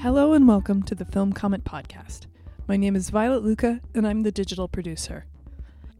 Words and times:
Hello 0.00 0.32
and 0.32 0.48
welcome 0.48 0.82
to 0.82 0.96
the 0.96 1.04
Film 1.04 1.32
Comment 1.32 1.62
Podcast. 1.62 2.26
My 2.66 2.76
name 2.76 2.96
is 2.96 3.10
Violet 3.10 3.44
Lucca 3.44 3.80
and 3.94 4.04
I'm 4.04 4.24
the 4.24 4.32
digital 4.32 4.66
producer. 4.66 5.26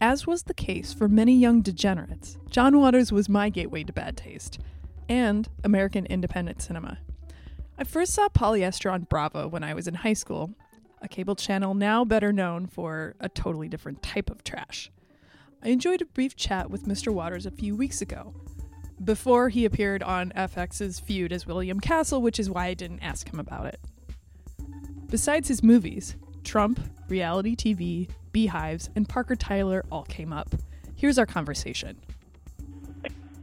As 0.01 0.27
was 0.27 0.43
the 0.43 0.55
case 0.55 0.93
for 0.93 1.07
many 1.07 1.37
young 1.37 1.63
degenerates, 1.63 2.37
John 2.51 2.81
Waters 2.81 3.13
was 3.13 3.29
my 3.29 3.51
gateway 3.51 3.85
to 3.85 3.93
bad 3.93 4.17
taste 4.17 4.59
and 5.09 5.49
American 5.63 6.05
independent 6.07 6.63
cinema. 6.63 6.99
I 7.79 7.85
first 7.85 8.13
saw 8.13 8.29
polyester 8.29 8.93
on 8.93 9.03
Bravo 9.03 9.47
when 9.47 9.63
I 9.63 9.75
was 9.75 9.87
in 9.87 9.95
high 9.95 10.15
school, 10.15 10.51
a 11.01 11.09
cable 11.09 11.37
channel 11.37 11.75
now 11.75 12.05
better 12.05 12.33
known 12.33 12.67
for 12.67 13.15
a 13.21 13.29
totally 13.29 13.69
different 13.69 14.03
type 14.03 14.31
of 14.31 14.45
trash. 14.45 14.91
I 15.63 15.69
enjoyed 15.69 16.03
a 16.03 16.07
brief 16.07 16.37
chat 16.37 16.71
with 16.71 16.87
Mr. 16.87 17.13
Waters 17.13 17.47
a 17.47 17.51
few 17.51 17.75
weeks 17.75 18.01
ago, 18.01 18.35
before 19.03 19.49
he 19.49 19.65
appeared 19.65 20.03
on 20.03 20.33
FX's 20.33 21.01
feud 21.01 21.33
as 21.33 21.47
William 21.47 21.81
Castle, 21.81 22.21
which 22.21 22.39
is 22.39 22.51
why 22.51 22.67
I 22.67 22.75
didn't 22.75 23.01
ask 23.01 23.33
him 23.33 23.39
about 23.39 23.67
it. 23.67 23.81
Besides 25.09 25.49
his 25.49 25.63
movies, 25.63 26.17
Trump, 26.45 26.81
reality 27.09 27.57
TV, 27.57 28.09
beehives, 28.33 28.91
and 28.95 29.09
Parker 29.09 29.37
Tyler 29.37 29.85
all 29.91 30.05
came 30.05 30.33
up. 30.33 30.55
Here's 30.95 31.19
our 31.19 31.27
conversation. 31.27 31.97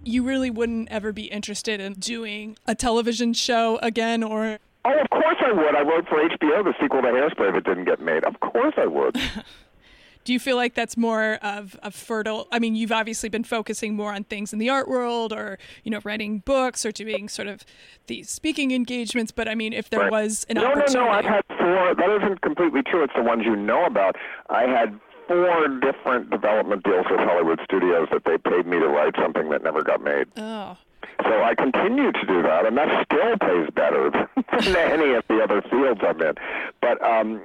You 0.03 0.23
really 0.23 0.51
wouldn't 0.51 0.89
ever 0.91 1.11
be 1.11 1.23
interested 1.23 1.79
in 1.79 1.93
doing 1.93 2.57
a 2.67 2.75
television 2.75 3.33
show 3.33 3.77
again 3.77 4.23
or 4.23 4.59
Oh, 4.85 4.99
of 4.99 5.09
course 5.09 5.37
I 5.39 5.51
would. 5.51 5.75
I 5.75 5.81
wrote 5.81 6.07
for 6.07 6.17
HBO 6.17 6.63
the 6.63 6.73
sequel 6.79 7.01
to 7.01 7.07
Hairspray 7.07 7.53
that 7.53 7.63
didn't 7.63 7.85
get 7.85 7.99
made. 7.99 8.23
Of 8.23 8.39
course 8.39 8.73
I 8.77 8.85
would. 8.85 9.17
do 10.25 10.33
you 10.33 10.39
feel 10.39 10.55
like 10.55 10.73
that's 10.73 10.97
more 10.97 11.37
of 11.43 11.77
a 11.83 11.91
fertile 11.91 12.47
i 12.51 12.57
mean 12.57 12.73
you've 12.73 12.91
obviously 12.91 13.29
been 13.29 13.43
focusing 13.43 13.95
more 13.95 14.11
on 14.11 14.23
things 14.23 14.51
in 14.51 14.57
the 14.57 14.67
art 14.67 14.87
world 14.87 15.31
or 15.31 15.59
you 15.83 15.91
know 15.91 15.99
writing 16.03 16.39
books 16.39 16.83
or 16.83 16.91
doing 16.91 17.29
sort 17.29 17.47
of 17.47 17.63
these 18.07 18.27
speaking 18.27 18.71
engagements 18.71 19.31
but 19.31 19.47
i 19.47 19.53
mean 19.53 19.71
if 19.71 19.87
there 19.91 19.99
Right. 19.99 20.11
was 20.11 20.43
an 20.49 20.57
opportunity. 20.57 20.93
no, 20.95 21.01
no, 21.01 21.05
no. 21.05 21.11
I've 21.11 21.25
had 21.25 21.43
four. 21.59 21.93
That 21.93 22.09
isn't 22.23 22.41
completely 22.41 22.81
true. 22.81 23.03
It's 23.03 23.13
the 23.15 23.21
ones 23.21 23.43
you 23.45 23.55
know 23.55 23.85
about. 23.85 24.15
I 24.49 24.63
had 24.63 24.99
four 25.27 25.67
different 25.67 26.31
development 26.31 26.83
deals 26.83 27.05
with 27.11 27.19
Hollywood 27.19 27.59
studios 27.63 28.07
that 28.11 28.23
they 28.25 28.37
paid 28.39 28.65
me 28.65 28.79
to 28.79 28.87
write 28.87 29.13
something 29.21 29.49
that 29.49 29.63
never 29.63 29.83
got 29.83 30.01
made. 30.01 30.25
oh 30.37 30.75
So 31.23 31.43
I 31.43 31.55
continue 31.55 32.11
to 32.11 32.25
do 32.25 32.41
that, 32.43 32.65
and 32.65 32.77
that 32.77 33.05
still 33.05 33.37
pays 33.37 33.69
better 33.73 34.09
than 34.63 34.75
any 34.75 35.13
of 35.13 35.23
the 35.27 35.41
other 35.43 35.61
fields 35.61 36.01
I'm 36.03 36.21
in. 36.21 36.35
But 36.81 37.03
um, 37.03 37.41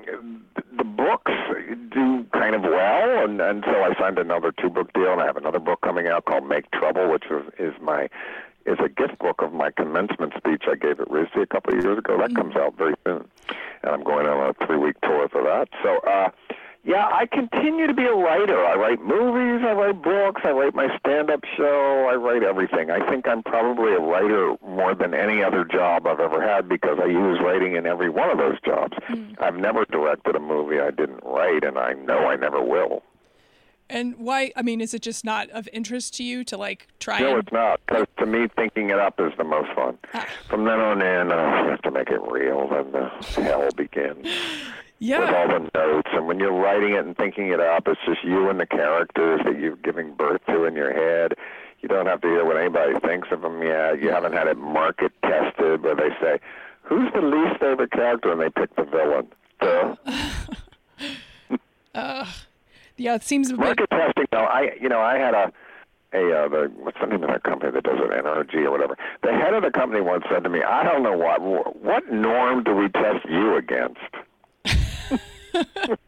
the 0.76 0.84
books 0.84 1.32
do 1.90 2.24
kind 2.32 2.54
of 2.54 2.62
well, 2.62 3.24
and, 3.24 3.40
and 3.40 3.64
so 3.64 3.82
I 3.82 3.94
signed 3.98 4.18
another 4.18 4.52
two-book 4.52 4.92
deal, 4.92 5.12
and 5.12 5.20
I 5.20 5.26
have 5.26 5.36
another 5.36 5.58
book 5.58 5.80
coming 5.82 6.08
out 6.08 6.24
called 6.24 6.46
Make 6.46 6.70
Trouble, 6.72 7.10
which 7.10 7.24
is, 7.30 7.44
is 7.58 7.80
my 7.80 8.08
is 8.66 8.76
a 8.84 8.90
gift 8.90 9.18
book 9.18 9.40
of 9.40 9.54
my 9.54 9.70
commencement 9.70 10.34
speech 10.36 10.64
I 10.70 10.76
gave 10.76 11.00
at 11.00 11.08
RISD 11.08 11.42
a 11.42 11.46
couple 11.46 11.74
of 11.74 11.82
years 11.82 11.98
ago. 11.98 12.18
That 12.18 12.34
comes 12.34 12.56
out 12.56 12.76
very 12.76 12.94
soon, 13.06 13.26
and 13.82 13.90
I'm 13.90 14.04
going 14.04 14.26
on 14.26 14.50
a 14.50 14.66
three-week 14.66 14.96
tour 15.02 15.28
for 15.28 15.42
that. 15.42 15.68
So. 15.82 15.98
uh 16.08 16.30
yeah, 16.84 17.08
I 17.12 17.26
continue 17.26 17.86
to 17.86 17.94
be 17.94 18.04
a 18.04 18.14
writer. 18.14 18.64
I 18.64 18.74
write 18.74 19.00
movies, 19.02 19.64
I 19.66 19.72
write 19.72 20.02
books, 20.02 20.40
I 20.44 20.50
write 20.50 20.74
my 20.74 20.88
stand-up 20.98 21.44
show, 21.56 22.08
I 22.10 22.14
write 22.14 22.42
everything. 22.42 22.90
I 22.90 23.06
think 23.10 23.28
I'm 23.28 23.42
probably 23.42 23.92
a 23.92 24.00
writer 24.00 24.54
more 24.66 24.94
than 24.94 25.12
any 25.14 25.42
other 25.42 25.64
job 25.64 26.06
I've 26.06 26.20
ever 26.20 26.40
had 26.42 26.68
because 26.68 26.98
I 27.00 27.06
use 27.06 27.38
writing 27.40 27.76
in 27.76 27.86
every 27.86 28.08
one 28.08 28.30
of 28.30 28.38
those 28.38 28.60
jobs. 28.64 28.96
I've 29.40 29.56
never 29.56 29.84
directed 29.84 30.36
a 30.36 30.40
movie 30.40 30.80
I 30.80 30.90
didn't 30.90 31.20
write, 31.24 31.64
and 31.64 31.78
I 31.78 31.92
know 31.92 32.26
I 32.26 32.36
never 32.36 32.62
will. 32.62 33.02
and 33.90 34.14
why 34.18 34.52
i 34.54 34.62
mean 34.62 34.80
is 34.80 34.94
it 34.94 35.02
just 35.02 35.24
not 35.24 35.50
of 35.50 35.68
interest 35.72 36.14
to 36.14 36.22
you 36.22 36.44
to 36.44 36.56
like 36.56 36.86
try 37.00 37.18
No, 37.18 37.30
and 37.30 37.38
it's 37.42 37.52
not. 37.52 37.80
Because 37.86 38.06
to 38.18 38.26
me, 38.26 38.46
thinking 38.54 38.90
it 38.90 39.00
up 39.00 39.18
is 39.20 39.32
the 39.36 39.42
most 39.44 39.70
fun. 39.74 39.98
From 40.48 40.64
then 40.64 40.78
on 40.78 41.02
in, 41.02 41.32
uh, 41.32 41.62
you 41.64 41.70
have 41.70 41.82
to 41.82 41.90
make 41.90 42.08
it 42.08 42.20
real, 42.22 42.68
then 42.68 42.92
the 42.92 43.08
hell 43.42 43.68
begins. 43.76 44.26
with 45.00 45.34
all 45.34 45.48
the 45.48 45.70
notes. 45.74 46.08
And 46.12 46.26
when 46.26 46.38
you're 46.38 46.52
writing 46.52 46.92
it 46.92 47.04
and 47.04 47.16
thinking 47.16 47.48
it 47.48 47.60
up, 47.60 47.88
it's 47.88 48.00
just 48.06 48.22
you 48.22 48.48
and 48.48 48.60
the 48.60 48.66
characters 48.66 49.40
that 49.44 49.58
you're 49.58 49.76
giving 49.76 50.14
birth 50.14 50.44
to 50.46 50.64
in 50.64 50.74
your 50.74 50.92
head. 50.92 51.34
You 51.80 51.88
don't 51.88 52.06
have 52.06 52.20
to 52.20 52.28
hear 52.28 52.44
what 52.44 52.58
anybody 52.58 52.98
thinks 53.00 53.28
of 53.30 53.40
them 53.40 53.62
yet. 53.62 54.00
You 54.02 54.10
haven't 54.10 54.34
had 54.34 54.46
it 54.46 54.58
market 54.58 55.12
tested 55.22 55.82
where 55.82 55.96
they 55.96 56.10
say, 56.20 56.38
"Who's 56.82 57.10
the 57.14 57.22
least 57.22 57.58
favorite 57.58 57.90
character?" 57.90 58.30
and 58.30 58.40
they 58.40 58.50
pick 58.50 58.76
the 58.76 58.84
villain. 58.84 59.28
Duh. 59.60 59.96
yeah 62.96 63.14
it 63.14 63.22
seems 63.22 63.50
a 63.50 63.54
bit 63.54 63.60
market 63.60 63.90
testing. 63.90 64.26
though, 64.30 64.44
I 64.44 64.72
you 64.80 64.90
know 64.90 65.00
I 65.00 65.16
had 65.16 65.34
a 65.34 65.52
a 66.12 66.44
uh, 66.44 66.48
the 66.48 66.72
what's 66.76 66.98
the 67.00 67.06
name 67.06 67.22
of 67.22 67.30
that 67.30 67.44
company 67.44 67.72
that 67.72 67.84
does 67.84 67.98
it 67.98 68.10
NRG 68.10 68.54
or 68.66 68.70
whatever. 68.70 68.98
The 69.22 69.32
head 69.32 69.54
of 69.54 69.62
the 69.62 69.70
company 69.70 70.02
once 70.02 70.24
said 70.30 70.44
to 70.44 70.50
me, 70.50 70.62
"I 70.62 70.84
don't 70.84 71.02
know 71.02 71.16
what 71.16 71.40
what 71.40 72.12
norm 72.12 72.62
do 72.62 72.74
we 72.74 72.90
test 72.90 73.24
you 73.28 73.56
against." 73.56 74.00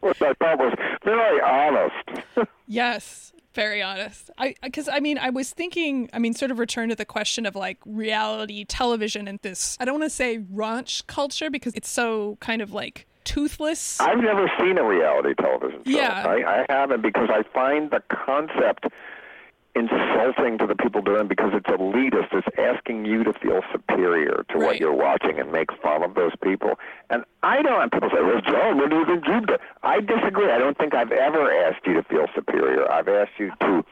Which 0.01 0.23
I 0.23 0.33
thought 0.35 0.59
was 0.59 0.75
very 1.05 1.41
honest. 1.41 2.49
Yes, 2.67 3.33
very 3.55 3.83
honest. 3.83 4.31
I 4.39 4.55
because 4.63 4.89
I 4.89 5.01
mean 5.01 5.19
I 5.19 5.31
was 5.31 5.51
thinking 5.51 6.09
I 6.13 6.19
mean 6.19 6.35
sort 6.35 6.51
of 6.51 6.59
return 6.59 6.89
to 6.89 6.95
the 6.95 7.05
question 7.05 7.47
of 7.47 7.55
like 7.55 7.79
reality 7.85 8.65
television 8.65 9.29
and 9.29 9.39
this 9.43 9.77
I 9.81 9.85
don't 9.85 10.01
want 10.01 10.11
to 10.11 10.17
say 10.17 10.39
raunch 10.39 11.07
culture 11.07 11.51
because 11.51 11.75
it's 11.75 11.89
so 11.91 12.39
kind 12.41 12.63
of 12.63 12.73
like 12.73 13.07
toothless. 13.25 14.01
I've 14.01 14.19
never 14.19 14.51
seen 14.59 14.79
a 14.79 14.85
reality 14.85 15.35
television 15.35 15.83
show. 15.85 15.91
Yeah. 15.91 16.25
I, 16.27 16.61
I 16.61 16.67
haven't 16.69 17.03
because 17.03 17.29
I 17.31 17.43
find 17.55 17.91
the 17.91 18.03
concept 18.09 18.87
insulting 19.75 20.59
to 20.59 20.67
the 20.67 20.75
people 20.77 21.01
doing 21.03 21.29
because 21.29 21.53
it's 21.55 21.67
elitist. 21.67 22.29
It's 22.33 22.47
asking 22.59 23.05
you 23.07 23.25
to 23.25 23.33
feel 23.33 23.63
superior 23.73 24.45
to 24.51 24.59
Right. 24.59 24.67
what 24.67 24.81
you're 24.81 24.93
watching 24.93 25.39
and 25.41 25.51
make 25.51 25.73
fun 25.81 26.03
of 26.03 26.15
those 26.15 26.33
people. 26.43 26.79
And 27.11 27.25
I 27.43 27.63
don't. 27.63 27.91
People 27.93 28.11
say, 28.11 28.21
"Well, 28.23 28.41
John, 28.43 28.77
what 28.79 28.91
do 28.91 28.97
you 28.99 29.07
think 29.07 29.27
you've 29.27 29.47
done?" 29.47 29.59
I 29.83 30.01
disagree. 30.01 30.51
I 30.51 30.59
don't 30.59 30.77
think 30.77 30.95
I've 30.95 31.13
ever 31.13 31.51
asked 31.51 31.87
you 31.87 31.95
to 31.95 32.03
feel 32.05 32.27
superior. 32.35 32.91
I've 32.91 33.09
asked 33.09 33.39
you 33.39 33.51
to 33.61 33.85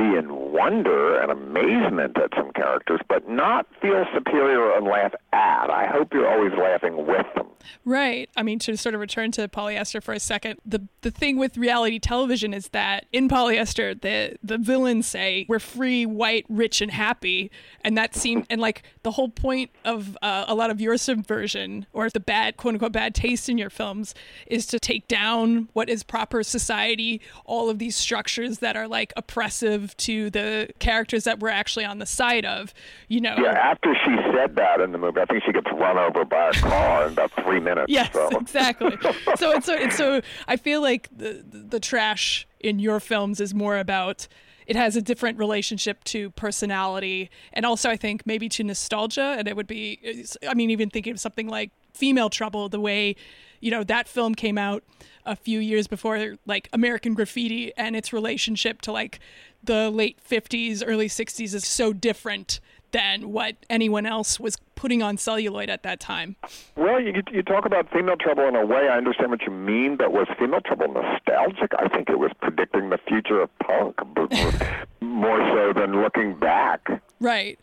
be 0.00 0.16
in 0.16 0.52
wonder 0.52 1.20
and 1.20 1.30
amazement 1.30 2.16
at 2.18 2.30
some 2.34 2.52
characters, 2.52 3.00
but 3.08 3.28
not 3.28 3.66
feel 3.82 4.04
superior 4.14 4.72
and 4.72 4.86
laugh 4.86 5.12
at. 5.32 5.70
I 5.70 5.86
hope 5.86 6.14
you're 6.14 6.28
always 6.28 6.52
laughing 6.52 7.06
with 7.06 7.26
them. 7.34 7.50
Right. 7.84 8.28
I 8.36 8.42
mean, 8.42 8.58
to 8.60 8.76
sort 8.76 8.94
of 8.94 9.00
return 9.00 9.32
to 9.32 9.48
polyester 9.48 10.02
for 10.02 10.12
a 10.12 10.20
second, 10.20 10.60
the 10.64 10.86
the 11.02 11.10
thing 11.10 11.36
with 11.38 11.56
reality 11.56 11.98
television 11.98 12.52
is 12.52 12.68
that 12.68 13.06
in 13.12 13.28
polyester, 13.28 14.00
the 14.00 14.36
the 14.42 14.58
villains 14.58 15.06
say 15.06 15.46
we're 15.48 15.58
free, 15.58 16.06
white, 16.06 16.46
rich, 16.48 16.80
and 16.80 16.90
happy, 16.90 17.50
and 17.82 17.96
that 17.96 18.14
seemed 18.14 18.46
and 18.50 18.60
like 18.60 18.82
the 19.02 19.12
whole 19.12 19.28
point 19.28 19.70
of 19.84 20.16
uh, 20.22 20.44
a 20.48 20.54
lot 20.54 20.70
of 20.70 20.80
your 20.80 20.96
subversion 20.96 21.86
or 21.92 22.08
the 22.10 22.20
bad 22.20 22.56
quote 22.56 22.74
unquote 22.74 22.92
bad 22.92 23.14
taste 23.14 23.48
in 23.48 23.58
your 23.58 23.70
films 23.70 24.14
is 24.46 24.66
to 24.66 24.78
take 24.78 25.06
down 25.08 25.68
what 25.72 25.88
is 25.88 26.02
proper 26.02 26.42
society, 26.42 27.20
all 27.44 27.70
of 27.70 27.78
these 27.78 27.96
structures 27.96 28.58
that 28.58 28.76
are 28.76 28.88
like 28.88 29.12
oppressive 29.16 29.89
to 29.98 30.30
the 30.30 30.68
characters 30.78 31.24
that 31.24 31.40
we're 31.40 31.48
actually 31.48 31.84
on 31.84 31.98
the 31.98 32.06
side 32.06 32.44
of. 32.44 32.72
You 33.08 33.20
know. 33.20 33.36
Yeah, 33.38 33.52
after 33.52 33.94
she 34.04 34.16
said 34.34 34.56
that 34.56 34.80
in 34.80 34.92
the 34.92 34.98
movie, 34.98 35.20
I 35.20 35.26
think 35.26 35.42
she 35.44 35.52
gets 35.52 35.66
run 35.72 35.98
over 35.98 36.24
by 36.24 36.48
a 36.48 36.52
car 36.52 37.06
in 37.06 37.12
about 37.12 37.32
three 37.42 37.60
minutes. 37.60 37.86
Yes, 37.88 38.12
so. 38.12 38.28
exactly. 38.40 38.96
So 39.36 39.52
it's 39.52 39.66
so 39.66 39.74
it's 39.74 39.96
so 39.96 40.20
I 40.48 40.56
feel 40.56 40.80
like 40.82 41.08
the 41.16 41.44
the 41.44 41.80
trash 41.80 42.46
in 42.60 42.78
your 42.78 43.00
films 43.00 43.40
is 43.40 43.54
more 43.54 43.78
about 43.78 44.28
it 44.66 44.76
has 44.76 44.94
a 44.94 45.02
different 45.02 45.36
relationship 45.36 46.04
to 46.04 46.30
personality 46.30 47.28
and 47.52 47.66
also 47.66 47.90
I 47.90 47.96
think 47.96 48.24
maybe 48.24 48.48
to 48.50 48.62
nostalgia 48.62 49.34
and 49.38 49.48
it 49.48 49.56
would 49.56 49.66
be 49.66 50.26
I 50.48 50.54
mean 50.54 50.70
even 50.70 50.90
thinking 50.90 51.12
of 51.12 51.18
something 51.20 51.48
like 51.48 51.70
Female 51.92 52.30
Trouble 52.30 52.68
the 52.68 52.80
way 52.80 53.16
you 53.60 53.70
know 53.70 53.84
that 53.84 54.08
film 54.08 54.34
came 54.34 54.58
out 54.58 54.82
a 55.24 55.36
few 55.36 55.58
years 55.58 55.86
before 55.86 56.36
like 56.46 56.68
American 56.72 57.14
Graffiti 57.14 57.72
and 57.76 57.94
its 57.94 58.12
relationship 58.12 58.80
to 58.82 58.92
like 58.92 59.20
the 59.62 59.90
late 59.90 60.18
50s 60.26 60.82
early 60.86 61.08
60s 61.08 61.54
is 61.54 61.66
so 61.66 61.92
different 61.92 62.60
than 62.92 63.30
what 63.32 63.56
anyone 63.68 64.06
else 64.06 64.40
was 64.40 64.56
putting 64.74 65.02
on 65.02 65.16
celluloid 65.16 65.70
at 65.70 65.82
that 65.82 66.00
time. 66.00 66.36
Well, 66.76 67.00
you 67.00 67.22
you 67.30 67.42
talk 67.42 67.66
about 67.66 67.90
female 67.92 68.16
trouble 68.16 68.48
in 68.48 68.56
a 68.56 68.64
way. 68.66 68.88
I 68.88 68.96
understand 68.96 69.30
what 69.30 69.42
you 69.42 69.52
mean, 69.52 69.96
but 69.96 70.12
was 70.12 70.26
female 70.38 70.60
trouble 70.60 70.92
nostalgic? 70.92 71.72
I 71.78 71.88
think 71.88 72.08
it 72.08 72.18
was 72.18 72.32
predicting 72.40 72.90
the 72.90 72.98
future 73.06 73.40
of 73.40 73.50
punk, 73.58 73.96
more 75.00 75.38
so 75.52 75.72
than 75.78 76.02
looking 76.02 76.38
back. 76.38 76.88
Right. 77.20 77.58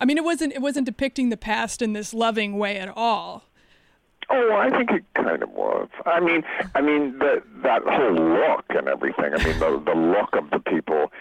I 0.00 0.04
mean, 0.04 0.18
it 0.18 0.24
wasn't 0.24 0.52
it 0.52 0.62
wasn't 0.62 0.86
depicting 0.86 1.28
the 1.28 1.36
past 1.36 1.82
in 1.82 1.92
this 1.92 2.12
loving 2.12 2.58
way 2.58 2.78
at 2.78 2.88
all. 2.88 3.44
Oh, 4.32 4.52
I 4.56 4.70
think 4.70 4.90
it 4.90 5.04
kind 5.14 5.42
of 5.42 5.50
was. 5.50 5.88
I 6.06 6.20
mean, 6.20 6.42
I 6.74 6.80
mean 6.80 7.18
that 7.18 7.42
that 7.62 7.82
whole 7.84 8.14
look 8.14 8.64
and 8.70 8.88
everything. 8.88 9.34
I 9.34 9.44
mean, 9.44 9.58
the 9.58 9.82
the 9.84 9.94
look 9.94 10.34
of 10.34 10.50
the 10.50 10.58
people 10.60 11.12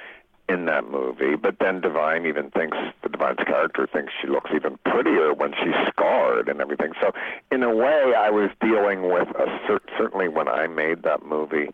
in 0.49 0.65
that 0.65 0.89
movie. 0.89 1.35
But 1.35 1.57
then 1.59 1.81
Divine 1.81 2.25
even 2.25 2.49
thinks 2.51 2.77
the 3.03 3.09
Divine's 3.09 3.39
character 3.45 3.87
thinks 3.87 4.11
she 4.21 4.27
looks 4.27 4.51
even 4.53 4.77
prettier 4.85 5.33
when 5.33 5.53
she's 5.63 5.75
scarred 5.87 6.49
and 6.49 6.59
everything. 6.61 6.91
So 7.01 7.11
in 7.51 7.63
a 7.63 7.73
way, 7.73 8.13
I 8.17 8.29
was 8.29 8.49
dealing 8.59 9.09
with 9.11 9.29
a 9.29 9.45
cer- 9.67 9.81
certainly 9.97 10.27
when 10.27 10.47
I 10.47 10.67
made 10.67 11.03
that 11.03 11.25
movie. 11.25 11.69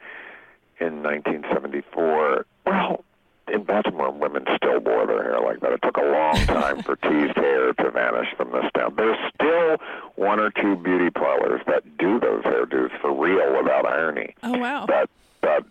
in 0.79 1.01
1974. 1.01 2.45
Well, 2.67 3.03
in 3.51 3.63
Baltimore, 3.63 4.11
women 4.11 4.45
still 4.55 4.79
wore 4.79 5.05
their 5.07 5.23
hair 5.23 5.39
like 5.39 5.59
that. 5.61 5.71
It 5.71 5.81
took 5.81 5.97
a 5.97 6.05
long 6.05 6.35
time 6.45 6.83
for 6.83 6.95
teased 6.97 7.35
hair 7.35 7.73
to 7.73 7.91
vanish 7.91 8.27
from 8.35 8.51
this 8.51 8.65
town. 8.75 8.93
There's 8.97 9.17
still 9.35 9.77
one 10.15 10.39
or 10.39 10.51
two 10.51 10.75
beauty 10.75 11.09
parlors 11.09 11.61
that 11.67 11.83
do 11.97 12.19
those 12.19 12.43
hairdos 12.43 12.89
for 13.01 13.13
real 13.13 13.57
without 13.61 13.85
irony. 13.85 14.35
Oh 14.43 14.57
wow! 14.57 14.85
That 14.85 15.09
that 15.41 15.63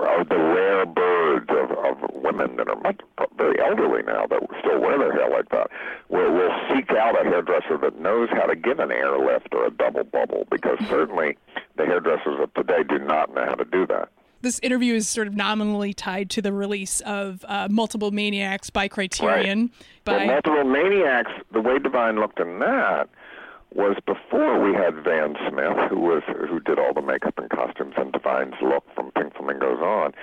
are 0.00 0.24
the 0.24 0.36
rare 0.36 0.86
birds 0.86 1.50
of, 1.50 1.70
of 1.72 2.14
women 2.14 2.56
that 2.56 2.68
are 2.68 2.80
much 2.80 3.00
very 3.36 3.60
elderly 3.60 4.02
now 4.02 4.26
that 4.26 4.40
still 4.60 4.80
wear 4.80 4.98
their 4.98 5.12
hair 5.12 5.30
like 5.30 5.48
that. 5.50 5.70
We'll, 6.08 6.32
we'll 6.32 6.54
seek 6.72 6.90
out 6.90 7.20
a 7.20 7.24
hairdresser 7.24 7.76
that 7.78 8.00
knows 8.00 8.28
how 8.30 8.46
to 8.46 8.56
give 8.56 8.78
an 8.78 8.90
air 8.90 9.18
lift 9.18 9.52
or 9.52 9.66
a 9.66 9.70
double 9.70 10.04
bubble 10.04 10.46
because 10.50 10.78
mm-hmm. 10.78 10.90
certainly 10.90 11.36
the 11.76 11.84
hairdressers 11.84 12.40
of 12.40 12.54
today 12.54 12.84
do 12.88 12.98
not 12.98 13.34
know 13.34 13.44
how 13.44 13.54
to 13.54 13.64
do 13.64 13.86
that 13.86 14.08
this 14.42 14.58
interview 14.60 14.94
is 14.94 15.08
sort 15.08 15.26
of 15.26 15.34
nominally 15.34 15.92
tied 15.92 16.30
to 16.30 16.42
the 16.42 16.52
release 16.52 17.00
of 17.00 17.44
uh, 17.48 17.68
Multiple 17.70 18.10
Maniacs 18.10 18.70
by 18.70 18.88
Criterion. 18.88 19.70
Right. 20.06 20.18
By... 20.18 20.26
Multiple 20.26 20.64
Maniacs, 20.64 21.32
the 21.52 21.60
way 21.60 21.78
Divine 21.78 22.20
looked 22.20 22.40
in 22.40 22.58
that 22.60 23.08
was 23.74 23.96
before 24.06 24.62
we 24.62 24.74
had 24.74 24.94
Van 25.04 25.36
Smith, 25.48 25.76
who 25.90 26.00
was 26.00 26.22
who 26.26 26.60
did 26.60 26.78
all 26.78 26.94
the 26.94 27.02
makeup 27.02 27.34
and 27.36 27.50
costumes, 27.50 27.94
and 27.96 28.12
Divine's 28.12 28.54
look 28.62 28.84
from 28.94 29.10
Pink 29.12 29.36
Flamingos 29.36 29.80
on. 29.80 30.14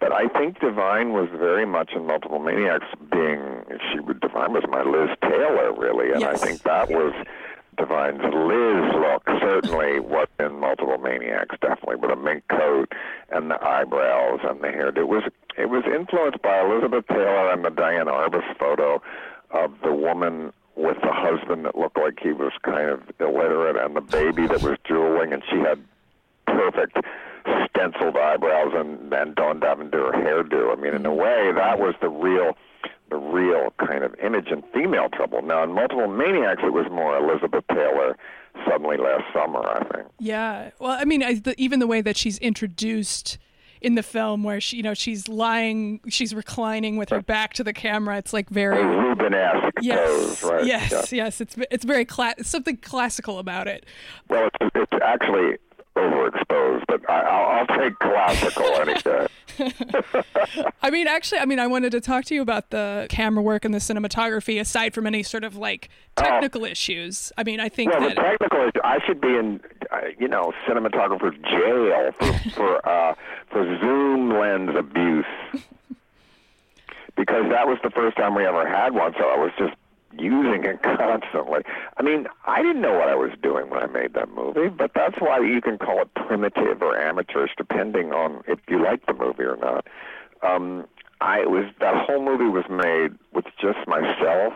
But 0.00 0.12
I 0.12 0.28
think 0.28 0.60
Divine 0.60 1.12
was 1.12 1.28
very 1.30 1.66
much 1.66 1.92
in 1.94 2.06
Multiple 2.06 2.38
Maniacs, 2.38 2.86
being 3.10 3.64
she 3.92 4.00
would 4.00 4.20
Divine 4.20 4.52
was 4.52 4.64
my 4.68 4.82
Liz 4.82 5.10
Taylor 5.22 5.72
really, 5.74 6.10
and 6.10 6.20
yes. 6.20 6.42
I 6.42 6.46
think 6.46 6.62
that 6.62 6.90
was 6.90 7.12
Divine's 7.78 8.22
Liz 8.22 8.92
look 8.94 9.22
certainly 9.40 9.98
was 10.00 10.28
in 10.38 10.60
Multiple 10.60 10.98
Maniacs, 10.98 11.56
definitely 11.60 11.96
with 11.96 12.10
a 12.10 12.16
mink 12.16 12.44
coat 12.48 12.92
and 13.30 13.50
the 13.50 13.62
eyebrows 13.64 14.40
and 14.44 14.60
the 14.60 14.68
hair. 14.68 14.88
It 14.88 15.08
was 15.08 15.22
it 15.56 15.68
was 15.68 15.84
influenced 15.86 16.42
by 16.42 16.60
Elizabeth 16.60 17.06
Taylor 17.08 17.50
and 17.52 17.64
the 17.64 17.70
Diane 17.70 18.06
Arbus 18.06 18.44
photo 18.58 19.02
of 19.50 19.72
the 19.82 19.92
woman 19.92 20.52
with 20.76 20.96
the 21.02 21.12
husband 21.12 21.64
that 21.64 21.76
looked 21.76 21.98
like 21.98 22.18
he 22.20 22.32
was 22.32 22.52
kind 22.62 22.88
of 22.88 23.02
illiterate 23.20 23.76
and 23.76 23.94
the 23.94 24.00
baby 24.00 24.46
that 24.46 24.62
was 24.62 24.78
drooling 24.84 25.32
and 25.32 25.42
she 25.50 25.58
had 25.58 25.78
perfect 26.46 26.98
stenciled 27.68 28.16
eyebrows 28.16 28.72
and 28.74 29.12
and 29.12 29.34
Dawn 29.34 29.60
Davenport 29.60 30.14
hairdo. 30.14 30.76
I 30.76 30.80
mean, 30.80 30.94
in 30.94 31.06
a 31.06 31.14
way, 31.14 31.52
that 31.54 31.78
was 31.78 31.94
the 32.00 32.08
real 32.08 32.56
the 33.12 33.18
real 33.18 33.72
kind 33.86 34.02
of 34.02 34.14
image 34.22 34.48
in 34.48 34.62
female 34.72 35.08
trouble. 35.10 35.42
Now, 35.42 35.62
in 35.62 35.72
Multiple 35.72 36.08
Maniacs, 36.08 36.62
it 36.64 36.72
was 36.72 36.86
more 36.90 37.16
Elizabeth 37.16 37.64
Taylor 37.70 38.16
suddenly 38.66 38.96
last 38.96 39.24
summer, 39.34 39.60
I 39.60 39.84
think. 39.92 40.08
Yeah. 40.18 40.70
Well, 40.78 40.92
I 40.98 41.04
mean, 41.04 41.22
I, 41.22 41.34
the, 41.34 41.54
even 41.60 41.78
the 41.78 41.86
way 41.86 42.00
that 42.00 42.16
she's 42.16 42.38
introduced 42.38 43.38
in 43.82 43.96
the 43.96 44.02
film 44.02 44.44
where 44.44 44.60
she 44.60 44.76
you 44.76 44.82
know 44.84 44.94
she's 44.94 45.26
lying 45.26 45.98
she's 46.08 46.32
reclining 46.32 46.96
with 46.96 47.08
her 47.08 47.20
back 47.20 47.52
to 47.52 47.64
the 47.64 47.72
camera 47.72 48.16
it's 48.16 48.32
like 48.32 48.48
very 48.48 48.76
Rubenesque 48.76 49.72
yes 49.80 50.06
pose, 50.06 50.42
right? 50.44 50.64
yes 50.64 51.10
yeah. 51.10 51.24
yes 51.24 51.40
it's 51.40 51.56
it's 51.68 51.84
very 51.84 52.04
cla- 52.04 52.36
something 52.42 52.76
classical 52.76 53.40
about 53.40 53.66
it 53.66 53.84
well 54.28 54.48
it's, 54.60 54.70
it's 54.76 55.02
actually 55.02 55.58
overexposed, 55.96 56.84
but 56.88 57.08
I, 57.08 57.60
will 57.60 57.78
take 57.78 57.98
classical 57.98 58.64
any 58.64 58.94
day. 58.94 59.26
I 60.82 60.90
mean, 60.90 61.06
actually, 61.06 61.40
I 61.40 61.44
mean, 61.44 61.58
I 61.58 61.66
wanted 61.66 61.92
to 61.92 62.00
talk 62.00 62.24
to 62.26 62.34
you 62.34 62.42
about 62.42 62.70
the 62.70 63.06
camera 63.10 63.42
work 63.42 63.64
and 63.64 63.74
the 63.74 63.78
cinematography, 63.78 64.60
aside 64.60 64.94
from 64.94 65.06
any 65.06 65.22
sort 65.22 65.44
of 65.44 65.56
like 65.56 65.88
technical 66.16 66.64
issues. 66.64 67.32
I 67.36 67.44
mean, 67.44 67.60
I 67.60 67.68
think 67.68 67.92
well, 67.92 68.00
that 68.00 68.16
the 68.16 68.22
technical 68.22 68.60
issue, 68.62 68.80
I 68.82 68.98
should 69.06 69.20
be 69.20 69.28
in, 69.28 69.60
uh, 69.90 70.00
you 70.18 70.28
know, 70.28 70.52
cinematographer 70.66 71.32
jail 71.44 72.12
for 72.12 72.50
for, 72.54 72.88
uh, 72.88 73.14
for 73.50 73.78
zoom 73.80 74.30
lens 74.30 74.70
abuse. 74.76 75.26
because 77.16 77.44
that 77.50 77.66
was 77.66 77.78
the 77.82 77.90
first 77.90 78.16
time 78.16 78.34
we 78.34 78.46
ever 78.46 78.66
had 78.66 78.94
one, 78.94 79.12
so 79.18 79.24
I 79.24 79.36
was 79.36 79.52
just 79.58 79.74
using 80.18 80.64
it 80.64 80.82
constantly. 80.82 81.62
I 81.96 82.02
mean, 82.02 82.26
I 82.44 82.62
didn't 82.62 82.82
know 82.82 82.94
what 82.94 83.08
I 83.08 83.14
was 83.14 83.32
doing 83.42 83.70
when 83.70 83.82
I 83.82 83.86
made 83.86 84.14
that 84.14 84.30
movie, 84.30 84.68
but 84.68 84.92
that's 84.94 85.16
why 85.20 85.40
you 85.40 85.60
can 85.60 85.78
call 85.78 86.02
it 86.02 86.14
primitive 86.14 86.82
or 86.82 86.98
amateurish, 86.98 87.52
depending 87.56 88.12
on 88.12 88.42
if 88.46 88.58
you 88.68 88.82
like 88.82 89.06
the 89.06 89.14
movie 89.14 89.44
or 89.44 89.56
not. 89.56 89.86
Um, 90.42 90.86
I 91.20 91.46
was 91.46 91.66
that 91.78 92.04
whole 92.04 92.24
movie 92.24 92.48
was 92.48 92.64
made 92.68 93.16
with 93.32 93.44
just 93.60 93.86
myself 93.86 94.54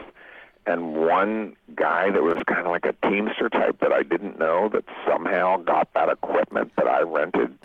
and 0.66 0.96
one 0.96 1.54
guy 1.76 2.10
that 2.10 2.22
was 2.22 2.42
kind 2.48 2.66
of 2.66 2.72
like 2.72 2.84
a 2.84 3.08
teamster 3.08 3.48
type 3.48 3.78
that 3.80 3.92
I 3.92 4.02
didn't 4.02 4.38
know 4.38 4.68
that 4.70 4.84
somehow 5.08 5.58
got 5.58 5.94
that 5.94 6.08
equipment 6.08 6.72
that 6.76 6.88
I 6.88 7.02
rented. 7.02 7.56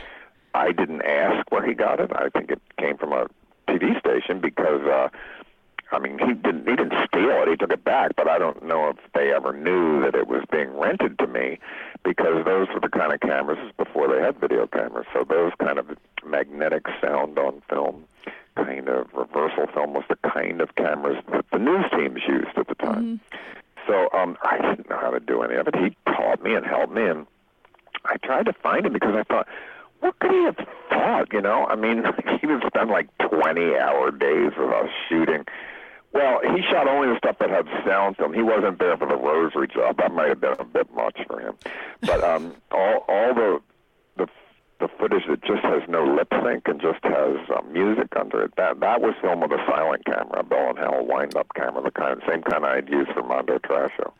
I 0.54 0.72
didn't 0.72 1.02
ask 1.02 1.50
where 1.52 1.66
he 1.66 1.74
got 1.74 2.00
it. 2.00 2.10
I 2.14 2.30
think 2.30 2.50
it 2.50 2.62
came 2.78 2.96
from 2.96 3.12
a 3.12 3.26
TV 3.68 3.98
station 4.00 4.40
because 4.40 4.80
uh 4.86 5.08
I 5.92 5.98
mean, 5.98 6.18
he 6.18 6.34
didn't 6.34 6.68
he 6.68 6.74
didn't 6.76 6.94
steal 7.06 7.42
it. 7.42 7.48
He 7.48 7.56
took 7.56 7.72
it 7.72 7.84
back, 7.84 8.16
but 8.16 8.28
I 8.28 8.38
don't 8.38 8.64
know 8.64 8.88
if 8.88 8.96
they 9.14 9.32
ever 9.32 9.52
knew 9.52 10.00
that 10.02 10.14
it 10.14 10.26
was 10.26 10.42
being 10.50 10.76
rented 10.76 11.18
to 11.20 11.26
me, 11.26 11.58
because 12.04 12.44
those 12.44 12.68
were 12.74 12.80
the 12.80 12.88
kind 12.88 13.12
of 13.12 13.20
cameras 13.20 13.58
before 13.76 14.08
they 14.08 14.20
had 14.20 14.38
video 14.38 14.66
cameras. 14.66 15.06
So 15.12 15.24
those 15.24 15.52
kind 15.62 15.78
of 15.78 15.96
magnetic 16.24 16.86
sound 17.00 17.38
on 17.38 17.62
film, 17.68 18.04
kind 18.56 18.88
of 18.88 19.06
reversal 19.14 19.66
film 19.72 19.94
was 19.94 20.04
the 20.08 20.16
kind 20.28 20.60
of 20.60 20.74
cameras 20.74 21.22
that 21.30 21.44
the 21.52 21.58
news 21.58 21.84
teams 21.92 22.20
used 22.26 22.56
at 22.56 22.66
the 22.66 22.74
time. 22.74 23.20
Mm-hmm. 23.20 23.36
So 23.86 24.08
um, 24.18 24.36
I 24.42 24.60
didn't 24.60 24.90
know 24.90 24.98
how 24.98 25.10
to 25.10 25.20
do 25.20 25.42
any 25.42 25.54
of 25.54 25.68
it. 25.68 25.76
He 25.76 25.96
taught 26.12 26.42
me 26.42 26.54
and 26.54 26.66
helped 26.66 26.92
me, 26.92 27.04
and 27.06 27.26
I 28.04 28.16
tried 28.16 28.46
to 28.46 28.52
find 28.52 28.84
him 28.84 28.92
because 28.92 29.14
I 29.14 29.22
thought 29.22 29.46
what 30.00 30.18
could 30.18 30.30
he 30.30 30.44
have 30.44 30.56
thought? 30.90 31.32
You 31.32 31.40
know, 31.40 31.66
I 31.66 31.76
mean, 31.76 32.04
he 32.40 32.46
would 32.46 32.62
spend 32.66 32.90
like 32.90 33.08
20 33.18 33.76
hour 33.76 34.10
days 34.10 34.52
with 34.56 34.70
us 34.70 34.90
shooting 35.08 35.44
well, 36.12 36.40
he 36.42 36.62
shot 36.70 36.88
only 36.88 37.08
the 37.08 37.18
stuff 37.18 37.36
that 37.40 37.50
had 37.50 37.66
sound 37.86 38.16
film. 38.16 38.32
He 38.32 38.42
wasn't 38.42 38.78
there 38.78 38.96
for 38.96 39.06
the 39.06 39.16
rosary 39.16 39.68
job. 39.68 39.98
That 39.98 40.12
might 40.12 40.28
have 40.28 40.40
been 40.40 40.56
a 40.58 40.64
bit 40.64 40.92
much 40.94 41.18
for 41.26 41.40
him. 41.40 41.54
But 42.00 42.22
um, 42.24 42.54
all 42.70 43.04
all 43.08 43.34
the 43.34 43.60
the 44.16 44.26
the 44.80 44.88
footage 44.98 45.24
that 45.28 45.42
just 45.42 45.62
has 45.62 45.82
no 45.88 46.04
lip 46.04 46.28
sync 46.42 46.68
and 46.68 46.80
just 46.80 47.02
has 47.02 47.36
uh, 47.54 47.62
music 47.70 48.08
under 48.18 48.42
it. 48.44 48.54
That 48.56 48.80
that 48.80 49.00
was 49.00 49.14
filmed 49.20 49.42
with 49.42 49.52
a 49.52 49.64
silent 49.66 50.04
camera, 50.04 50.40
a 50.40 50.42
Bell 50.42 50.70
and 50.70 50.78
Howell 50.78 51.06
wind 51.06 51.36
up 51.36 51.48
camera, 51.54 51.82
the 51.82 51.90
kind 51.90 52.20
same 52.28 52.42
kind 52.42 52.64
I'd 52.64 52.88
used 52.88 53.10
for 53.12 53.22
Mondo 53.22 53.58
Trasho. 53.58 54.12